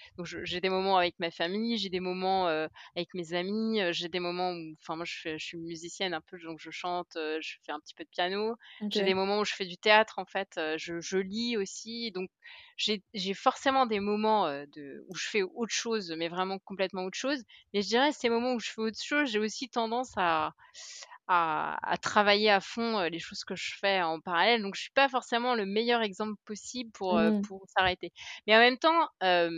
[0.43, 4.19] j'ai des moments avec ma famille, j'ai des moments euh, avec mes amis, j'ai des
[4.19, 7.55] moments où, enfin, moi, je, fais- je suis musicienne un peu, donc je chante, je
[7.65, 8.55] fais un petit peu de piano.
[8.89, 12.11] J'ai des moments où je fais du théâtre, en fait, je, je lis aussi.
[12.11, 12.29] Donc,
[12.77, 17.43] j'ai forcément des moments de, où je fais autre chose, mais vraiment complètement autre chose.
[17.73, 20.53] Mais je dirais, ces moments où je fais autre chose, j'ai aussi tendance à,
[21.27, 24.61] à, à travailler à fond euh, les choses que je fais en parallèle.
[24.61, 27.47] Donc, je suis pas forcément le meilleur exemple possible pour, euh, Mmh.
[27.47, 28.11] pour s'arrêter.
[28.47, 29.49] Mais en même temps, euh,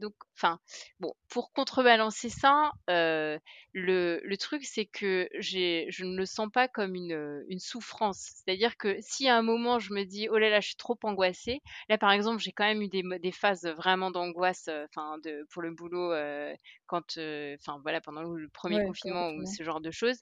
[0.00, 0.58] donc, enfin,
[1.00, 3.38] bon, pour contrebalancer ça, euh,
[3.72, 8.18] le, le truc, c'est que je ne le sens pas comme une, une souffrance.
[8.44, 10.98] C'est-à-dire que si à un moment je me dis, oh là là, je suis trop
[11.04, 15.16] angoissée, là par exemple, j'ai quand même eu des, phases vraiment d'angoisse, euh, enfin,
[15.50, 16.54] pour le boulot, euh,
[16.86, 20.18] quand, euh, enfin, voilà, pendant le premier Ouais, confinement ou ce genre de choses.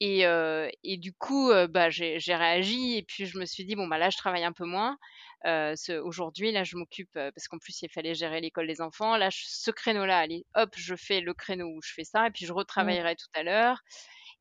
[0.00, 3.64] Et, euh, et du coup, euh, bah, j'ai, j'ai réagi et puis je me suis
[3.64, 4.96] dit, bon, bah là, je travaille un peu moins.
[5.46, 9.16] Euh, aujourd'hui, là, je m'occupe, euh, parce qu'en plus, il fallait gérer l'école des enfants.
[9.16, 12.30] Là, je- ce créneau-là, allez, hop, je fais le créneau où je fais ça, et
[12.30, 12.98] puis je Mmh.
[12.98, 13.80] retravaillerai tout à l'heure.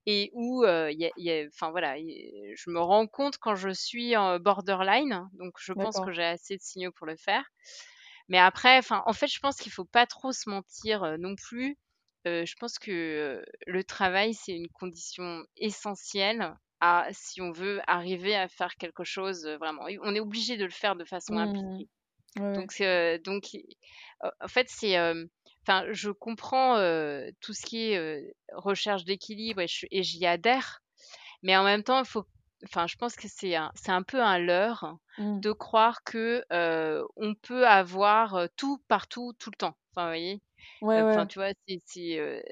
[0.08, 3.08] Et où, euh, il y a, il y a- enfin voilà, il- je me rends
[3.08, 7.08] compte quand je suis en borderline, donc je pense que j'ai assez de signaux pour
[7.08, 7.44] le faire.
[8.30, 11.78] Mais après, en fait, je pense qu'il faut pas trop se mentir euh, non plus.
[12.28, 17.82] Euh, je pense que euh, le travail, c'est une condition essentielle à, si on veut
[17.88, 19.84] arriver à faire quelque chose euh, vraiment.
[20.04, 21.38] On est obligé de le faire de façon Mmh.
[21.38, 21.90] impliquée.
[22.40, 22.60] Ouais.
[22.60, 23.46] Donc, euh, donc,
[24.24, 25.26] euh, en fait, c'est, euh,
[25.68, 26.76] enfin, je comprends
[27.42, 30.82] tout ce qui est recherche d'équilibre et j'y adhère.
[31.44, 32.26] Mais en même temps, il faut,
[32.66, 35.44] enfin, je pense que c'est un, c'est un peu un leurre Mmh.
[35.44, 36.46] de croire que
[37.18, 39.78] on peut avoir tout partout tout le temps.
[39.92, 40.44] Enfin, vous voyez?
[40.82, 41.28] Ouais, Enfin, ouais.
[41.28, 42.44] tu vois, c'est, c'est,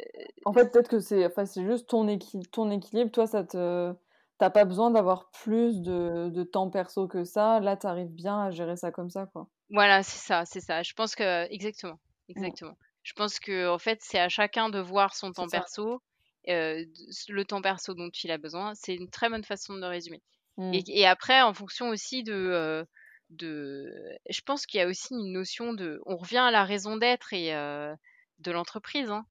[0.45, 3.11] En fait, peut-être que c'est enfin, c'est juste ton équi ton équilibre.
[3.11, 3.93] Toi, ça te
[4.37, 7.59] t'as pas besoin d'avoir plus de, de temps perso que ça.
[7.59, 9.49] Là, tu arrives bien à gérer ça comme ça, quoi.
[9.69, 10.83] voilà, c'est ça, c'est ça.
[10.83, 11.99] Je pense que exactement,
[12.35, 12.43] Mm.
[12.43, 12.77] exactement.
[13.03, 15.59] Je pense que en fait, c'est à chacun de voir son temps ça.
[15.59, 16.01] perso,
[16.49, 16.83] euh,
[17.29, 18.73] le temps perso dont il a besoin.
[18.75, 20.21] C'est une très bonne façon de le résumer.
[20.57, 20.73] Mm.
[20.73, 22.83] Et, et après, en fonction aussi de, euh,
[23.29, 23.91] de,
[24.29, 27.33] je pense qu'il y a aussi une notion de, on revient à la raison d'être
[27.33, 27.95] et euh,
[28.39, 29.09] de l'entreprise.
[29.11, 29.25] Hein.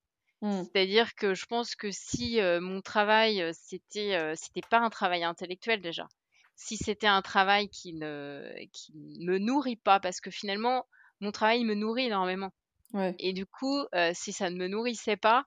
[0.44, 0.68] Mm.
[0.74, 4.90] C'est-à-dire que je pense que si euh, mon travail euh, c'était euh, c'était pas un
[4.90, 6.08] travail intellectuel déjà,
[6.56, 10.86] si c'était un travail qui ne qui me nourrit pas, parce que finalement
[11.20, 12.52] mon travail me nourrit énormément.
[12.92, 13.20] Ouais.
[13.20, 13.84] Et du coup,
[14.14, 15.46] si ça ne me nourrissait pas,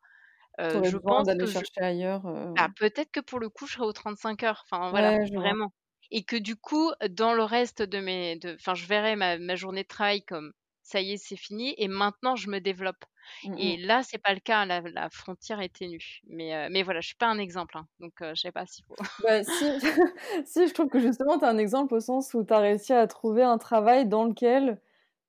[0.59, 2.23] je pense d'aller que je, ailleurs.
[2.55, 4.63] ah, peut-être que pour le coup, je serais aux 35 heures.
[4.69, 5.73] Enfin, voilà, Ouais, vraiment.
[6.11, 8.37] Et que du coup, dans le reste de mes...
[8.37, 11.75] de- Enfin, je verrais ma, ma journée de travail comme ça y est, c'est fini,
[11.77, 13.03] et maintenant, je me développe.
[13.43, 16.21] Mm, Et là, c'est pas le cas, la, la frontière est ténue.
[16.28, 18.65] Mais, euh, mais voilà, je suis pas un exemple, hein, donc euh, je sais pas
[18.65, 18.95] s'il faut.
[19.19, 19.65] Bah, si,
[20.45, 22.93] si, je trouve que justement, tu as un exemple au sens où tu as réussi
[22.93, 24.80] à trouver un travail dans lequel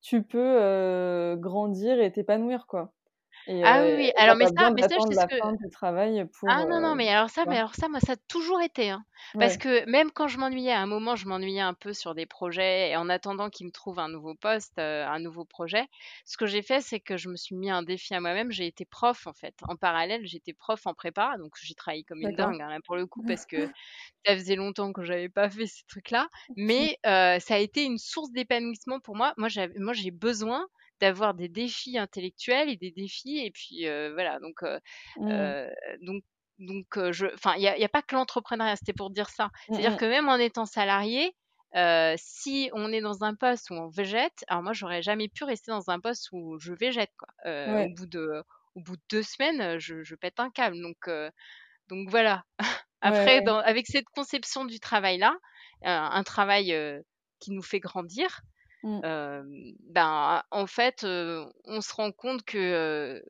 [0.01, 2.93] tu peux euh, grandir et t'épanouir, quoi.
[3.65, 5.39] Ah oui, alors mais ça, mais ça, je que...
[5.39, 6.49] fin du travail pour.
[6.51, 8.91] Ah non, non, mais alors ça, mais alors ça, moi, ça a toujours été.
[8.91, 9.05] Hein.
[9.39, 12.27] Parce que même quand je m'ennuyais, à un moment, je m'ennuyais un peu sur des
[12.27, 15.87] projets et en attendant qu'ils me trouvent un nouveau poste, un nouveau projet,
[16.25, 18.53] ce que j'ai fait, c'est que je me suis mis un défi à moi-même.
[18.53, 19.55] J'ai été prof, en fait.
[19.67, 23.07] En parallèle, j'étais prof en prépa, donc j'ai travaillé comme une dingue, hein, pour le
[23.07, 23.57] coup, parce que
[24.27, 26.29] ça faisait longtemps que j'avais pas fait ces trucs-là.
[26.57, 29.33] Mais ça a été une source d'épanouissement pour moi.
[29.39, 30.67] Moi, j'ai besoin
[31.01, 34.63] d'avoir des défis intellectuels et des défis et puis voilà donc
[35.17, 35.69] mmh.
[36.03, 36.23] donc
[36.59, 39.47] donc je enfin il n'y a, pas que l'entrepreneuriat c'était pour dire ça.
[39.47, 41.35] Mmh, c'est à dire que même en étant salarié
[42.17, 45.71] si on est dans un poste où on végète alors moi j'aurais jamais pu rester
[45.71, 47.29] dans un poste où je végète quoi.
[47.47, 48.43] Au bout de
[48.75, 50.81] au bout de deux semaines je, je pète un câble.
[50.81, 51.09] Donc
[51.89, 52.45] donc voilà.
[53.01, 55.37] Après Dans, avec cette conception du travail là
[55.83, 56.75] un travail
[57.39, 58.43] qui nous fait grandir
[58.83, 59.01] Mmh.
[59.91, 63.23] ben, en fait, on se rend compte que,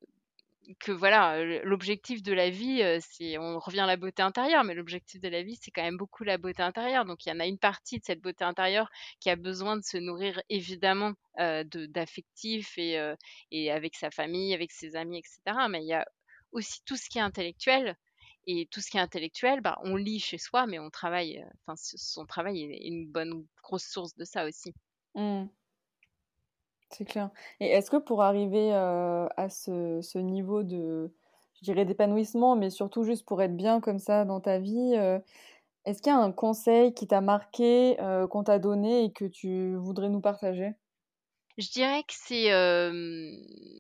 [0.81, 5.21] que voilà, l'objectif de la vie, c'est, on revient à la beauté intérieure, mais l'objectif
[5.21, 7.07] de la vie, c'est quand même beaucoup la beauté intérieure.
[7.07, 8.91] Donc, il y en a une partie de cette beauté intérieure
[9.21, 13.01] qui a besoin de se nourrir évidemment de, d'affectif et,
[13.51, 15.69] et avec sa famille, avec ses amis, etc.
[15.71, 16.05] Mais il y a
[16.53, 17.97] aussi tout ce qui est intellectuel.
[18.51, 21.45] Et tout ce qui est intellectuel, bah, on lit chez soi, mais on travaille.
[21.67, 24.73] Enfin, son travail est une bonne grosse source de ça aussi.
[25.19, 25.49] Mmh.
[26.91, 27.31] C'est clair.
[27.61, 31.13] Et est-ce que pour arriver à ce, niveau de,
[31.55, 34.95] je dirais, d'épanouissement, mais surtout juste pour être bien comme ça dans ta vie,
[35.85, 37.97] est-ce qu'il y a un conseil qui t'a marqué,
[38.31, 40.73] qu'on t'a donné et que tu voudrais nous partager?
[41.59, 42.49] Je dirais que c'est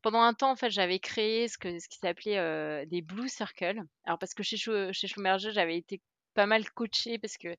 [0.03, 3.82] pendant un temps en fait j'avais créé ce que ce qui s'appelait des blue circles.
[4.05, 6.03] Alors parce que chez chez Schumerger j'avais été
[6.34, 7.57] pas mal coachée parce que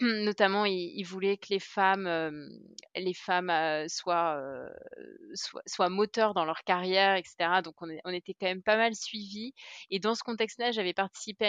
[0.00, 2.08] Notamment, il, voulait que les femmes,
[3.88, 4.68] soient,
[5.88, 7.62] moteurs dans leur carrière, etc.
[7.62, 9.54] Donc, on, était quand même pas mal suivis.
[9.90, 11.46] Et dans ce contexte-là, j'avais participé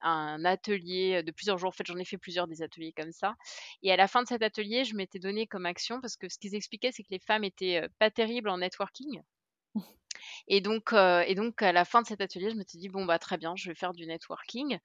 [0.00, 1.68] à, un atelier de plusieurs jours.
[1.68, 3.36] En fait, j'en ai fait plusieurs des ateliers comme ça.
[3.82, 6.38] Et à la fin de cet atelier, je m'étais donné comme action parce que ce
[6.38, 9.22] qu'ils expliquaient, c'est que les femmes étaient pas terribles en networking.
[10.48, 13.04] Et donc, et donc, à la fin de cet atelier, je me suis dit, bon,
[13.04, 14.78] bah, très bien, je vais faire du networking.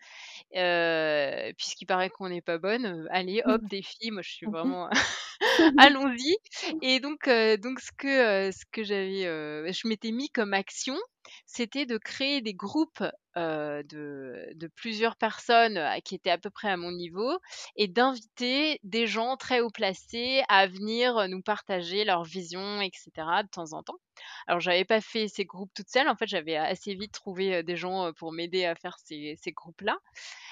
[0.52, 4.90] Puisqu'il paraît qu'on n'est pas bonne, allez, hop, défi, moi je suis vraiment.
[5.78, 6.36] Allons-y.
[6.82, 7.30] Et donc,
[7.62, 10.98] donc ce que, ce que j'avais, je m'étais mis comme action,
[11.46, 13.04] c'était de créer des groupes
[13.40, 17.38] de, plusieurs personnes qui étaient à peu près à mon niveau
[17.76, 23.10] et d'inviter des gens très haut placés à venir nous partager leur vision, etc.
[23.44, 24.00] de temps en temps.
[24.48, 26.08] Alors, j'avais pas fait ces groupes toute seule.
[26.08, 29.98] En fait, j'avais assez vite trouvé des gens pour m'aider à faire ces, groupes-là.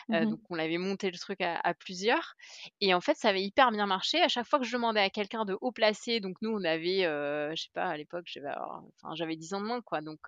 [0.10, 2.36] Mmh donc, on avait monté le truc à, plusieurs.
[2.80, 4.22] Et en fait, ça avait hyper bien marché.
[4.22, 7.02] À chaque fois que je demandais à quelqu'un de haut placé, donc nous, on avait,
[7.02, 8.54] je sais pas, à l'époque, j'avais,
[9.02, 10.20] enfin, j'avais 10 ans de moins, quoi, donc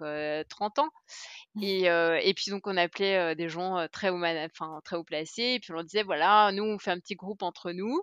[0.50, 0.90] 30 ans.
[1.56, 1.64] Mmh.
[1.64, 5.56] Et, et puis, donc, on appelait des gens très haut, enfin, très haut placés.
[5.56, 8.02] Et puis, on leur disait, voilà, nous, on fait un petit groupe entre nous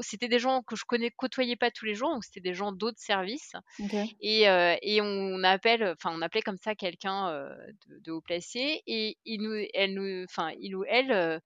[0.00, 2.72] c'était des gens que je connais côtoyais pas tous les jours, donc c'était des gens
[2.72, 3.52] d'autres services.
[4.20, 7.30] Et, et, on appelle, enfin on appelait comme ça quelqu'un
[7.88, 11.40] de, haut placé et il nous, elle nous, enfin il ou elle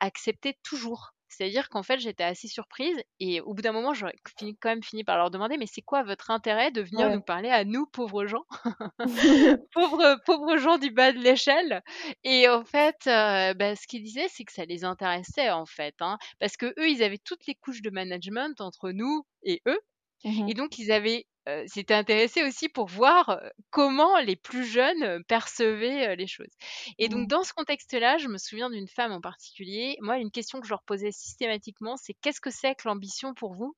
[0.00, 1.13] acceptait toujours.
[1.28, 4.14] C'est-à-dire qu'en fait, j'étais assez surprise et au bout d'un moment, j'aurais
[4.60, 7.50] quand même fini par leur demander mais c'est quoi votre intérêt de venir nous parler
[7.50, 8.44] à nous, pauvres gens?
[9.72, 11.82] Pauvres, pauvres gens du bas de l'échelle
[12.22, 15.94] Et en fait, bah, ce qu'ils disaient, c'est que ça les intéressait en fait.
[16.00, 19.80] Hein, parce que eux, ils avaient toutes les couches de management entre nous et eux.
[20.24, 21.26] Mmh et donc, ils avaient
[21.66, 23.40] s'était intéressé aussi pour voir
[23.70, 26.52] comment les plus jeunes percevaient les choses.
[26.98, 27.26] Et donc, mmh.
[27.28, 29.96] dans ce contexte-là, je me souviens d'une femme en particulier.
[30.00, 33.54] Moi, une question que je leur posais systématiquement, c'est qu'est-ce que c'est que l'ambition pour
[33.54, 33.76] vous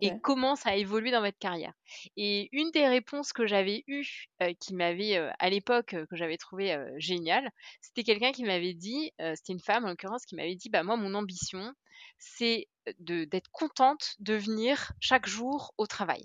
[0.00, 1.72] et comment ça a évolué dans votre carrière?
[2.16, 4.28] Et une des réponses que j'avais eues,
[4.60, 9.60] qui m'avait à l'époque, que j'avais trouvé géniale, c'était quelqu'un qui m'avait dit, c'était une
[9.60, 11.74] femme en l'occurrence, qui m'avait dit, bah moi mon ambition,
[12.18, 12.68] c'est
[12.98, 16.24] d'être contente de venir chaque jour au travail.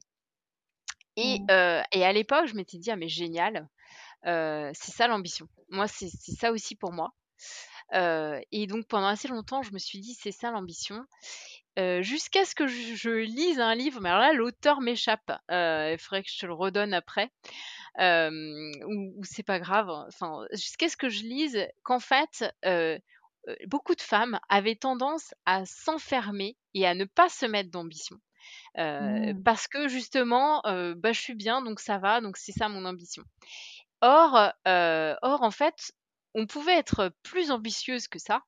[1.15, 1.83] Et, mmh.
[1.91, 3.67] et à l'époque, je m'étais dit, ah mais génial,
[4.23, 5.47] c'est ça l'ambition.
[5.69, 7.13] Moi, c'est ça aussi pour moi.
[7.93, 11.05] et donc pendant assez longtemps, je me suis dit, c'est ça l'ambition.
[11.77, 15.31] Jusqu'à ce que je, lise un livre, mais alors là, l'auteur m'échappe.
[15.49, 17.29] il faudrait que je te le redonne après.
[17.99, 19.89] ou, ou c'est pas grave.
[20.07, 22.45] Enfin, jusqu'à ce que je lise qu'en fait,
[23.67, 28.17] beaucoup de femmes avaient tendance à s'enfermer et à ne pas se mettre d'ambition.
[28.77, 29.43] Mmh.
[29.43, 33.23] Parce que justement, bah, je suis bien, donc ça va, donc c'est ça mon ambition.
[34.01, 35.93] Or, or, en fait,
[36.35, 38.41] on pouvait être plus ambitieuse que ça.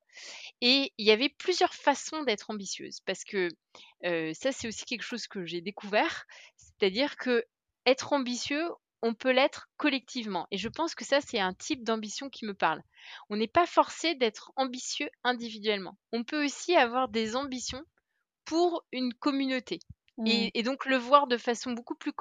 [0.61, 2.99] Et il y avait plusieurs façons d'être ambitieuse.
[3.05, 3.49] Parce que
[4.03, 6.25] ça, c'est aussi quelque chose que j'ai découvert.
[6.55, 7.45] C'est-à-dire que
[7.85, 8.67] être ambitieux,
[9.03, 10.47] on peut l'être collectivement.
[10.49, 12.81] Et je pense que ça, c'est un type d'ambition qui me parle.
[13.29, 15.95] On n'est pas forcé d'être ambitieux individuellement.
[16.11, 17.83] On peut aussi avoir des ambitions
[18.45, 19.79] pour une communauté.
[20.17, 20.49] Mmh.
[20.53, 22.13] Et, donc le voir de façon beaucoup plus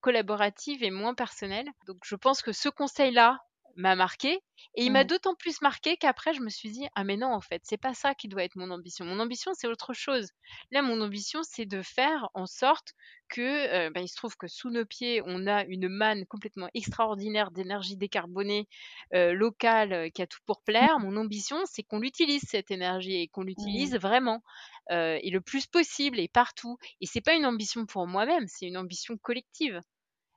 [0.00, 1.68] collaborative et moins personnelle.
[1.86, 3.40] Donc je pense que ce conseil-là,
[3.76, 4.40] m'a marqué.
[4.74, 5.08] Et il m'a mmh.
[5.08, 7.94] d'autant plus marqué qu'après, je me suis dit, ah mais non, en fait, c'est pas
[7.94, 9.04] ça qui doit être mon ambition.
[9.04, 10.30] Mon ambition, c'est autre chose.
[10.70, 12.94] Là, mon ambition, c'est de faire en sorte
[13.28, 17.50] que, ben, il se trouve que sous nos pieds, on a une manne complètement extraordinaire
[17.50, 18.68] d'énergie décarbonée
[19.12, 20.98] locale qui a tout pour plaire.
[21.00, 23.46] Mon ambition, c'est qu'on l'utilise cette énergie et qu'on mmh.
[23.46, 24.42] l'utilise vraiment
[24.90, 26.78] et le plus possible et partout.
[27.00, 29.80] Et c'est pas une ambition pour moi-même, c'est une ambition collective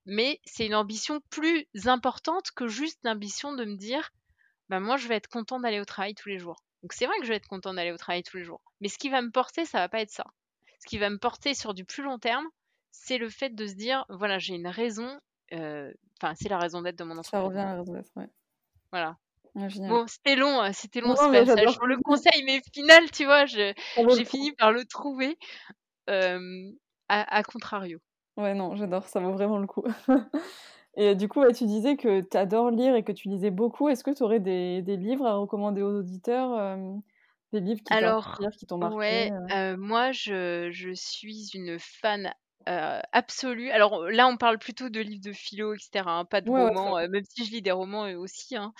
[0.06, 4.12] mais c'est une ambition plus importante que juste l'ambition de me dire
[4.70, 6.64] bah moi je vais être content d'aller au travail tous les jours.
[6.84, 8.88] Donc c'est vrai que je vais être content d'aller au travail tous les jours, mais
[8.88, 10.26] ce qui va me porter, ça va pas être ça.
[10.80, 12.46] Ce qui va me porter sur du plus long terme,
[12.92, 15.20] c'est le fait de se dire voilà, j'ai une raison
[15.54, 15.92] euh,
[16.22, 17.32] enfin c'est la raison d'être de mon entreprise.
[17.32, 18.30] Ça revient à la raison d'être, ouais.
[18.92, 19.18] Voilà.
[19.56, 23.46] bon, c'était long, hein, c'était long ce passage pour le conseil, mais final, tu vois,
[23.46, 23.74] j'ai
[24.26, 25.38] fini par le trouver
[26.10, 26.72] euh,
[27.10, 28.00] à contrario.
[28.38, 29.84] Ouais, non, j'adore, ça vaut vraiment le coup.
[30.98, 33.90] Et du coup, tu disais que tu adores lire et que tu lisais beaucoup.
[33.90, 36.78] Est-ce que tu aurais des, des livres à recommander aux auditeurs
[37.52, 42.34] Des livres qui Alors, t'ont marqué ouais, euh, moi, je, je suis une fan
[42.66, 43.72] absolue.
[43.72, 47.24] Alors là, on parle plutôt de livres de philo, etc., hein, pas de romans, même
[47.30, 48.56] si je lis des romans aussi.
[48.56, 48.74] Hein.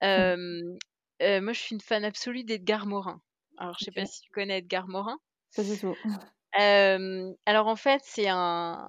[0.00, 3.20] moi, je suis une fan absolue d'Edgar Morin.
[3.56, 5.18] Alors, je sais pas si tu connais Edgar Morin.
[5.54, 5.94] Pas du tout
[6.54, 8.88] alors en fait, c'est un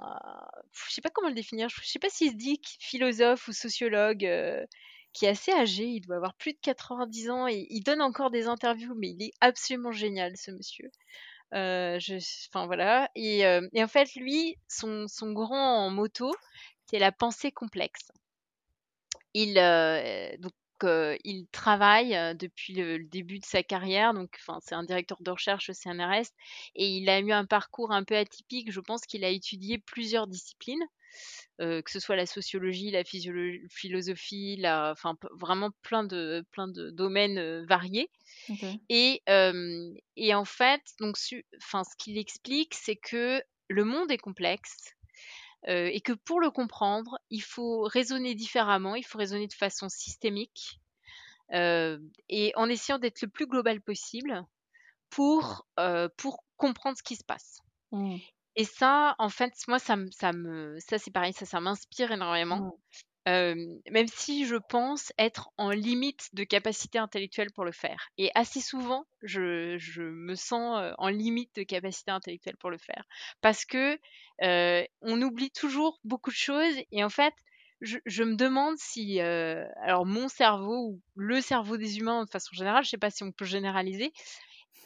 [0.87, 4.27] je sais pas comment le définir, je sais pas s'il se dit philosophe ou sociologue,
[5.13, 8.31] qui est assez âgé, il doit avoir plus de 90 ans et il donne encore
[8.31, 10.89] des interviews, mais il est absolument génial ce monsieur.
[11.53, 16.31] je enfin voilà et et en fait lui, son son grand moto,
[16.89, 18.09] c'est la pensée complexe.
[19.33, 19.55] Il,
[20.39, 20.53] donc
[20.83, 25.73] il travaille depuis le, début de sa carrière, donc c'est un directeur de recherche au
[25.73, 26.31] CNRS,
[26.75, 28.71] et il a eu un parcours un peu atypique.
[28.71, 30.83] Je pense qu'il a étudié plusieurs disciplines,
[31.59, 37.65] que ce soit la sociologie, la philosophie, la, enfin vraiment plein de plein de domaines
[37.65, 38.09] variés.
[38.89, 39.21] Et,
[40.15, 41.17] et en fait, donc,
[41.57, 44.95] enfin, ce qu'il explique, c'est que le monde est complexe,
[45.65, 50.79] et que pour le comprendre, il faut raisonner différemment, il faut raisonner de façon systémique
[51.51, 54.45] et en essayant d'être le plus global possible
[55.09, 55.67] pour,
[56.17, 57.59] pour comprendre ce qui se passe.
[57.91, 58.17] Mmh.
[58.55, 62.57] Et ça, en fait, moi, ça, ça me, ça c'est pareil, ça, ça m'inspire énormément.
[62.57, 62.71] Mmh
[63.25, 68.09] même si je pense être en limite de capacité intellectuelle pour le faire.
[68.17, 73.03] Et assez souvent, je, me sens en limite de capacité intellectuelle pour le faire.
[73.41, 73.97] Parce que
[74.41, 77.33] on oublie toujours beaucoup de choses et en fait,
[77.81, 82.51] je, je me demande si, alors mon cerveau ou le cerveau des humains de façon
[82.53, 84.11] générale, je ne sais pas si on peut généraliser,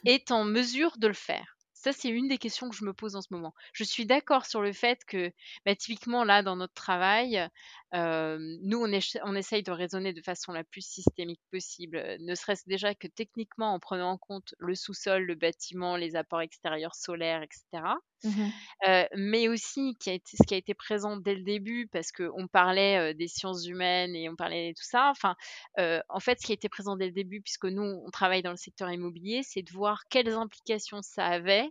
[0.05, 1.57] est en mesure de le faire.
[1.83, 3.53] Ça, c'est une des questions que je me pose en ce moment.
[3.73, 5.33] Je suis d'accord sur le fait que,
[5.65, 7.45] bah, typiquement, là, dans notre travail,
[7.93, 8.91] nous, on,
[9.23, 13.73] on, essaye de raisonner de façon la plus systémique possible, ne serait-ce déjà que techniquement
[13.73, 17.83] en prenant en compte le sous-sol, le bâtiment, les apports extérieurs solaires, etc.
[18.23, 18.49] Mmh
[19.15, 22.47] mais aussi qui a été, ce qui a été présent dès le début, parce qu'on
[22.47, 25.09] parlait des sciences humaines et on parlait de tout ça.
[25.11, 25.35] Enfin,
[25.77, 28.51] en fait, ce qui a été présent dès le début, puisque nous, on travaille dans
[28.51, 31.69] le secteur immobilier, c'est de voir quelles implications ça avait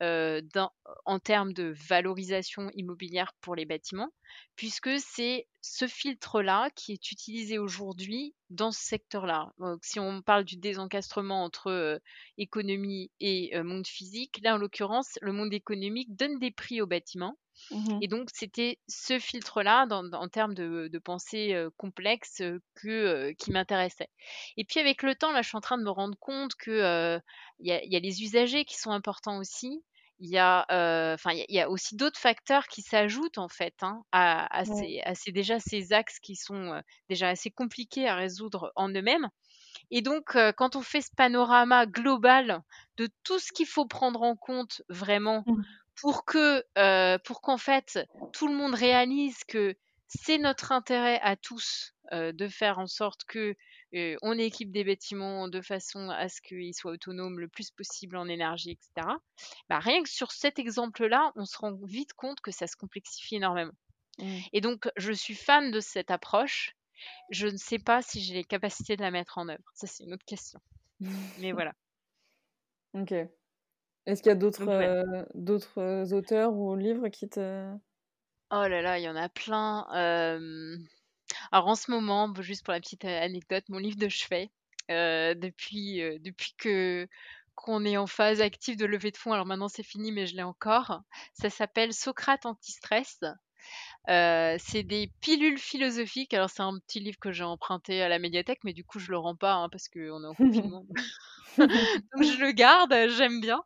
[0.00, 4.10] en termes de valorisation immobilière pour les bâtiments,
[4.56, 9.52] puisque c'est ce filtre-là qui est utilisé aujourd'hui dans ce secteur-là.
[9.82, 12.00] Si on parle du désencastrement entre
[12.38, 17.38] économie et monde physique, là en l'occurrence, le monde économique donne des prix aux bâtiments.
[17.70, 22.42] Mmh et donc, c'était ce filtre-là, en termes de, pensée complexe,
[22.74, 24.08] que, qui m'intéressait.
[24.56, 26.74] Et puis, avec le temps, là, je suis en train de me rendre compte qu'il
[27.60, 29.82] y, a les usagers qui sont importants aussi
[30.20, 30.64] il y a,
[31.14, 35.58] enfin, il y a aussi d'autres facteurs qui s'ajoutent en fait hein, à, ces, déjà
[35.58, 39.28] ces axes qui sont déjà assez compliqués à résoudre en eux-mêmes.
[39.90, 42.62] Et donc, quand on fait ce panorama global
[42.96, 45.62] de tout ce qu'il faut prendre en compte vraiment mmh.
[45.96, 46.64] Pour que,
[47.18, 48.00] pour qu'en fait
[48.32, 49.74] tout le monde réalise que
[50.08, 53.56] c'est notre intérêt à tous de faire en sorte que
[54.22, 58.28] on équipe des bâtiments de façon à ce qu'ils soient autonomes le plus possible en
[58.28, 59.06] énergie, etc.
[59.68, 63.36] Bah, rien que sur cet exemple-là, on se rend vite compte que ça se complexifie
[63.36, 63.74] énormément.
[64.18, 64.38] Mmh.
[64.52, 66.74] Et donc, je suis fan de cette approche.
[67.30, 69.64] Je ne sais pas si j'ai les capacités de la mettre en œuvre.
[69.74, 70.60] Ça, c'est une autre question.
[71.38, 71.72] Mais voilà.
[72.94, 73.14] Ok.
[74.06, 77.70] Est-ce qu'il y a d'autres, d'autres auteurs ou livres qui te
[78.50, 79.86] Oh là là, il y en a plein.
[81.52, 84.50] Alors en ce moment, juste pour la petite anecdote, mon livre de chevet,
[84.88, 87.08] depuis, depuis que
[87.54, 90.34] qu'on est en phase active de levée de fonds, alors maintenant c'est fini, mais je
[90.36, 91.02] l'ai encore.
[91.34, 93.20] Ça s'appelle Socrate anti-stress.
[94.06, 96.34] C'est des pilules philosophiques.
[96.34, 99.10] Alors c'est un petit livre que j'ai emprunté à la médiathèque, mais du coup je
[99.10, 100.86] le rends pas hein, parce qu'on est en confinement.
[101.58, 103.62] Donc je le garde, j'aime bien.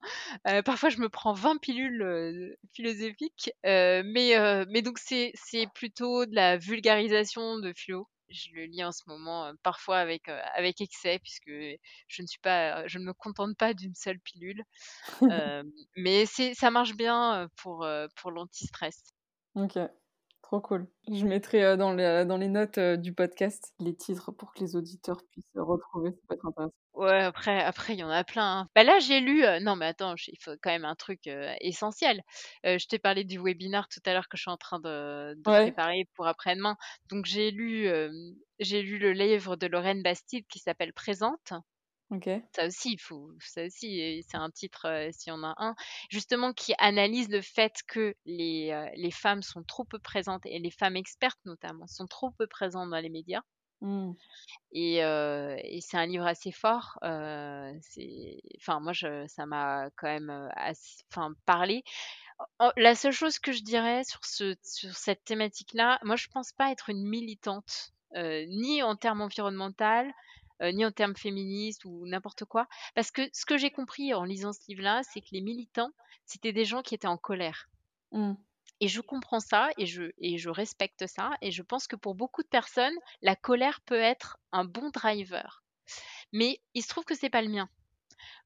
[0.64, 5.32] parfois je me prends 20 pilules philosophiques, mais, mais donc c'est
[5.74, 10.82] plutôt de la vulgarisation de philo je le lis en ce moment, parfois avec, avec
[10.82, 14.62] excès, puisque je ne suis pas, je ne me contente pas d'une seule pilule.
[15.96, 19.02] mais ça marche bien pour, pour l'anti-stress.
[19.54, 19.78] Ok,
[20.48, 20.86] trop cool.
[21.12, 25.20] Je mettrai dans, les, dans les notes du podcast les titres pour que les auditeurs
[25.30, 26.10] puissent retrouver.
[26.10, 26.74] Ça peut être intéressant.
[26.94, 28.60] Ouais, après, après il y en a plein.
[28.60, 28.68] Hein.
[28.74, 29.44] Bah là, j'ai lu.
[29.60, 31.28] non, mais attends, il faut quand même un truc
[31.60, 32.22] essentiel.
[32.64, 36.08] je t'ai parlé du webinaire tout à l'heure que je suis en train de, préparer
[36.14, 36.76] pour après-demain.
[37.10, 37.90] Donc j'ai lu,
[38.58, 41.52] j'ai lu le livre de Lorraine Bastide qui s'appelle Présente.
[42.10, 42.28] Ok.
[42.54, 45.74] Ça aussi, il faut, ça aussi, c'est un titre, s'il y en a un,
[46.08, 50.70] justement, qui analyse le fait que les, les femmes sont trop peu présentes et les
[50.70, 53.42] femmes expertes notamment sont trop peu présentes dans les médias.
[53.80, 54.12] Mmh.
[54.72, 56.98] Et, et c'est un livre assez fort.
[57.02, 61.84] enfin, moi, je, ça m'a quand même assez, enfin, parlé.
[62.76, 66.70] La seule chose que je dirais sur, ce, sur cette thématique-là, moi, je pense pas
[66.70, 69.20] être une militante, ni en termes
[70.60, 72.66] environnemental, ni en termes féministes ou n'importe quoi.
[72.94, 75.90] Parce que ce que j'ai compris en lisant ce livre-là, c'est que les militants,
[76.24, 77.68] c'était des gens qui étaient en colère.
[78.12, 78.34] Mmh.
[78.80, 81.30] Et je comprends ça et je, et je respecte ça.
[81.42, 85.64] Et je pense que pour beaucoup de personnes, la colère peut être un bon driver.
[86.32, 87.68] Mais il se trouve que c'est pas le mien.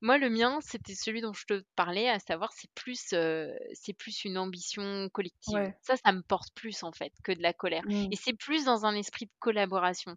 [0.00, 3.92] Moi, le mien, c'était celui dont je te parlais, à savoir, c'est plus, euh, c'est
[3.92, 5.72] plus une ambition collective.
[5.80, 7.84] Ça, ça me porte plus en fait que de la colère.
[7.86, 8.08] Mmh.
[8.10, 10.16] Et c'est plus dans un esprit de collaboration.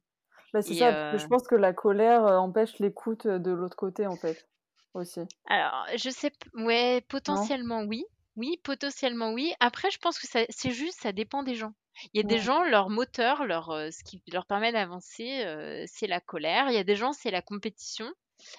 [0.54, 4.08] Bah, c'est ça, je euh pense que la colère euh, empêche l'écoute de l'autre côté
[4.08, 4.48] en fait,
[4.94, 5.22] aussi.
[5.48, 8.06] Alors, je sais, ouais, potentiellement oui.
[8.36, 9.54] Oui, potentiellement oui.
[9.60, 11.74] Après, je pense que c'est juste, ça dépend des gens.
[12.14, 15.86] Il y a des gens, leur moteur, leur, euh, ce qui leur permet d'avancer, euh,
[15.88, 16.70] c'est la colère.
[16.70, 18.12] Il y a des gens, c'est la compétition.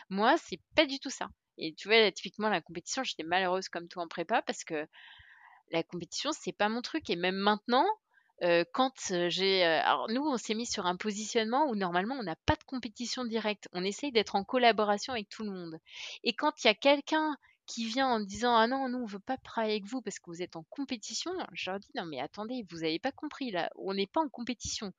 [0.09, 1.29] Moi, c'est pas du tout ça.
[1.59, 4.87] Et tu vois, typiquement, la compétition, j'étais malheureuse comme toi en prépa parce que
[5.71, 7.11] la compétition, c'est pas mon truc.
[7.11, 7.87] Et même maintenant,
[8.43, 8.93] euh, quand
[9.29, 9.65] j'ai.
[9.65, 13.25] alors, nous, on s'est mis sur un positionnement où normalement, on n'a pas de compétition
[13.25, 13.69] directe.
[13.73, 15.79] On essaye d'être en collaboration avec tout le monde.
[16.23, 19.19] Et quand il y a quelqu'un qui vient en disant ah non nous on veut
[19.19, 22.21] pas travailler avec vous parce que vous êtes en compétition je leur dis non mais
[22.21, 24.93] attendez vous avez pas compris là on n'est pas en compétition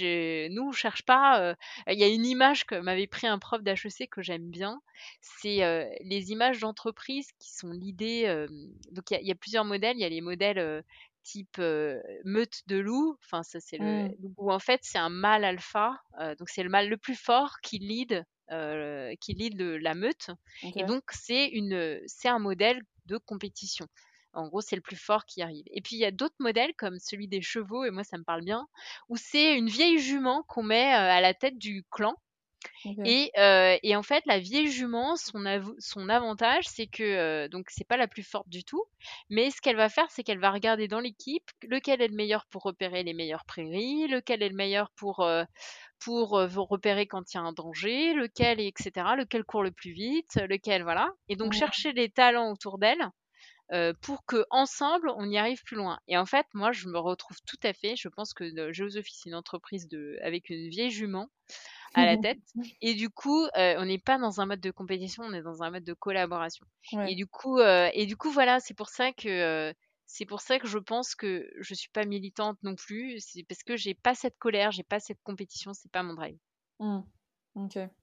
[0.00, 1.54] nous on cherche pas
[1.86, 4.82] il y a une image que m'avait pris un prof d'HEC que j'aime bien
[5.20, 5.60] c'est
[6.00, 8.46] les images d'entreprise qui sont l'idée
[8.90, 10.84] donc il y, a plusieurs modèles il y a les modèles
[11.28, 11.58] type
[12.24, 14.34] meute de loup enfin ça c'est le mmh.
[14.38, 16.00] où en fait c'est un mâle alpha
[16.38, 20.30] donc c'est le mâle le plus fort qui lead euh, qui lead la meute.
[20.74, 23.86] Et donc, c'est une, c'est un modèle de compétition.
[24.32, 25.64] En gros, c'est le plus fort qui arrive.
[25.70, 28.24] Et puis, il y a d'autres modèles comme celui des chevaux, et moi, ça me
[28.24, 28.66] parle bien,
[29.10, 32.16] où c'est une vieille jument qu'on met à la tête du clan.
[33.04, 35.42] Et, euh, et, en fait, la vieille jument, son,
[35.78, 38.84] son avantage, c'est que donc c'est pas la plus forte du tout,
[39.30, 42.46] mais ce qu'elle va faire, c'est qu'elle va regarder dans l'équipe lequel est le meilleur
[42.46, 45.28] pour repérer les meilleures prairies, lequel est le meilleur pour
[45.98, 49.92] pour vous repérer quand il y a un danger, lequel, etc., lequel court le plus
[49.92, 51.10] vite, lequel, voilà.
[51.28, 53.10] Et donc chercher les talents autour d'elle
[54.00, 55.98] pour que ensemble on y arrive plus loin.
[56.08, 57.96] Et en fait, moi, je me retrouve tout à fait.
[57.96, 61.28] Je pense que Géosophie, c'est une entreprise de, avec une vieille jument
[61.94, 62.38] à la tête.
[62.80, 65.70] Et du coup, on n'est pas dans un mode de compétition, on est dans un
[65.70, 66.66] mode de collaboration.
[67.06, 69.74] Et du coup, et du coup, voilà, c'est pour ça que
[70.08, 73.20] c'est pour ça que je pense que je suis pas militante non plus.
[73.20, 76.38] C'est parce que j'ai pas cette colère, j'ai pas cette compétition, c'est pas mon drive.
[76.80, 77.00] Mmh.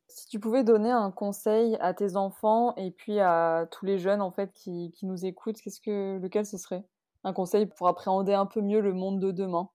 [0.07, 4.21] Si tu pouvais donner un conseil à tes enfants et puis à tous les jeunes
[4.21, 6.83] en fait qui, qui nous écoutent, qu'est-ce que lequel ce serait?
[7.23, 9.69] Un conseil pour appréhender un peu mieux le monde de demain.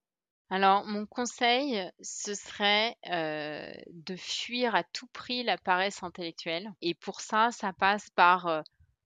[0.53, 6.73] Alors, mon conseil, ce serait euh, de fuir à tout prix la paresse intellectuelle.
[6.83, 8.63] Et pour ça, ça passe par euh,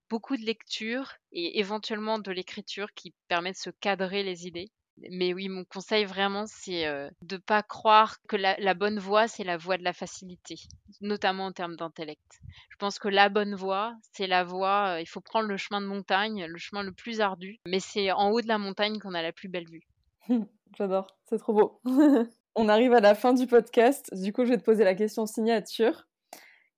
[0.09, 4.71] beaucoup de lecture et éventuellement de l'écriture qui permet de se cadrer les idées.
[5.11, 9.27] Mais oui, mon conseil vraiment, c'est euh, de ne pas croire que la, bonne voie,
[9.27, 10.57] c'est la voie de la facilité,
[11.01, 12.41] notamment en termes d'intellect.
[12.71, 15.81] Je pense que la bonne voie, c'est la voie, euh, il faut prendre le chemin
[15.81, 19.15] de montagne, le chemin le plus ardu, mais c'est en haut de la montagne qu'on
[19.15, 19.87] a la plus belle vue.
[20.77, 21.81] J'adore, c'est trop beau.
[22.57, 25.27] On arrive à la fin du podcast, du coup je vais te poser la question
[25.27, 26.07] signature.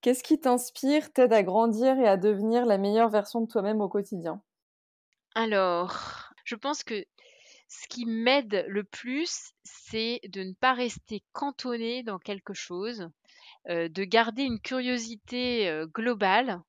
[0.01, 3.89] Qu'est-ce qui t'inspire, t'aide à grandir et à devenir la meilleure version de toi-même au
[3.89, 4.41] quotidien?
[5.35, 7.05] Alors, je pense que
[7.69, 13.09] ce qui m'aide le plus, c'est de ne pas rester cantonné dans quelque chose,
[13.69, 16.61] de garder une curiosité globale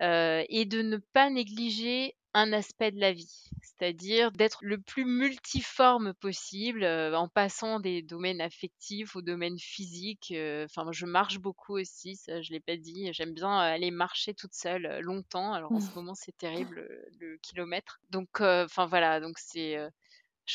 [0.00, 6.14] et de ne pas négliger un aspect de la vie, c'est-à-dire d'être le plus multiforme
[6.14, 10.32] possible en passant des domaines affectifs aux domaines physiques.
[10.64, 13.12] Enfin, je marche beaucoup aussi, ça je l'ai pas dit.
[13.12, 15.52] J'aime bien aller marcher toute seule longtemps.
[15.52, 15.94] Alors en ce mmh.
[15.94, 16.88] moment c'est terrible
[17.18, 18.00] le, kilomètre.
[18.10, 19.78] Donc enfin voilà, donc c'est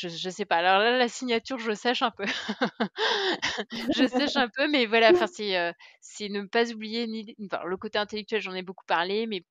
[0.00, 0.56] je, je sais pas.
[0.56, 2.24] Alors là, la signature, je sèche un peu.
[3.90, 8.40] je sèche un peu, mais voilà, enfin, c'est, ne pas oublier ni, le côté intellectuel,
[8.40, 9.42] j'en ai beaucoup parlé, mais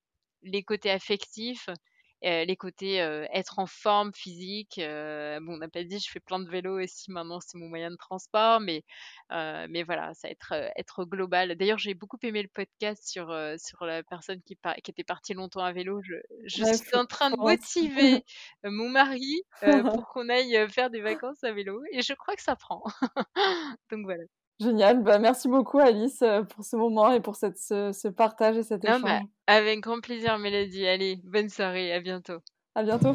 [0.43, 1.69] les côtés affectifs,
[2.24, 4.80] euh, les côtés euh, être en forme physique.
[4.80, 7.68] Euh, bon, on n'a pas dit, je fais plein de vélo aussi maintenant, c'est mon
[7.68, 8.84] moyen de transport, mais,
[9.30, 11.55] mais voilà, ça être, être global.
[11.55, 15.63] D'ailleurs, j'ai beaucoup aimé le podcast sur, sur la personne qui, qui était partie longtemps
[15.63, 16.01] à vélo.
[16.03, 18.24] Je, je suis en train de motiver
[18.63, 22.55] mon mari pour qu'on aille faire des vacances à vélo et je crois que ça
[22.55, 22.84] prend.
[23.91, 24.24] Donc voilà.
[24.57, 28.63] Génial, bah, merci beaucoup Alice euh, pour ce moment et pour cette, ce, partage et
[28.63, 29.21] cet bah, échange.
[29.47, 32.37] avec grand plaisir Mélodie, allez, bonne soirée, à bientôt.
[32.73, 33.11] À bientôt.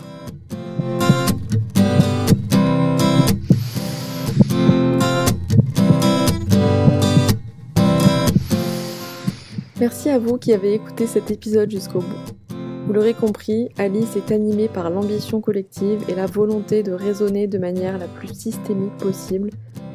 [9.80, 12.56] Merci à vous qui avez écouté cet épisode jusqu'au bout.
[12.86, 17.56] Vous l'aurez compris, Alice est animée par l'ambition collective et la volonté de raisonner de
[17.56, 19.48] manière la plus systémique possible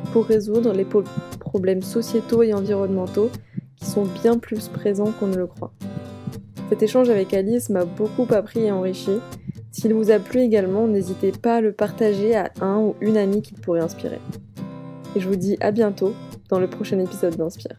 [0.05, 0.85] pour résoudre les
[1.39, 3.29] problèmes sociétaux et environnementaux
[3.75, 5.73] qui sont bien plus présents qu'on ne le croit.
[6.69, 9.19] Cet échange avec Alice m'a beaucoup appris et enrichi.
[9.71, 13.41] S'il vous a plu également, n'hésitez pas à le partager à un ou une amie
[13.41, 14.19] qui pourrait inspirer.
[15.15, 16.13] Et je vous dis à bientôt
[16.49, 17.77] dans le prochain épisode d'Inspire.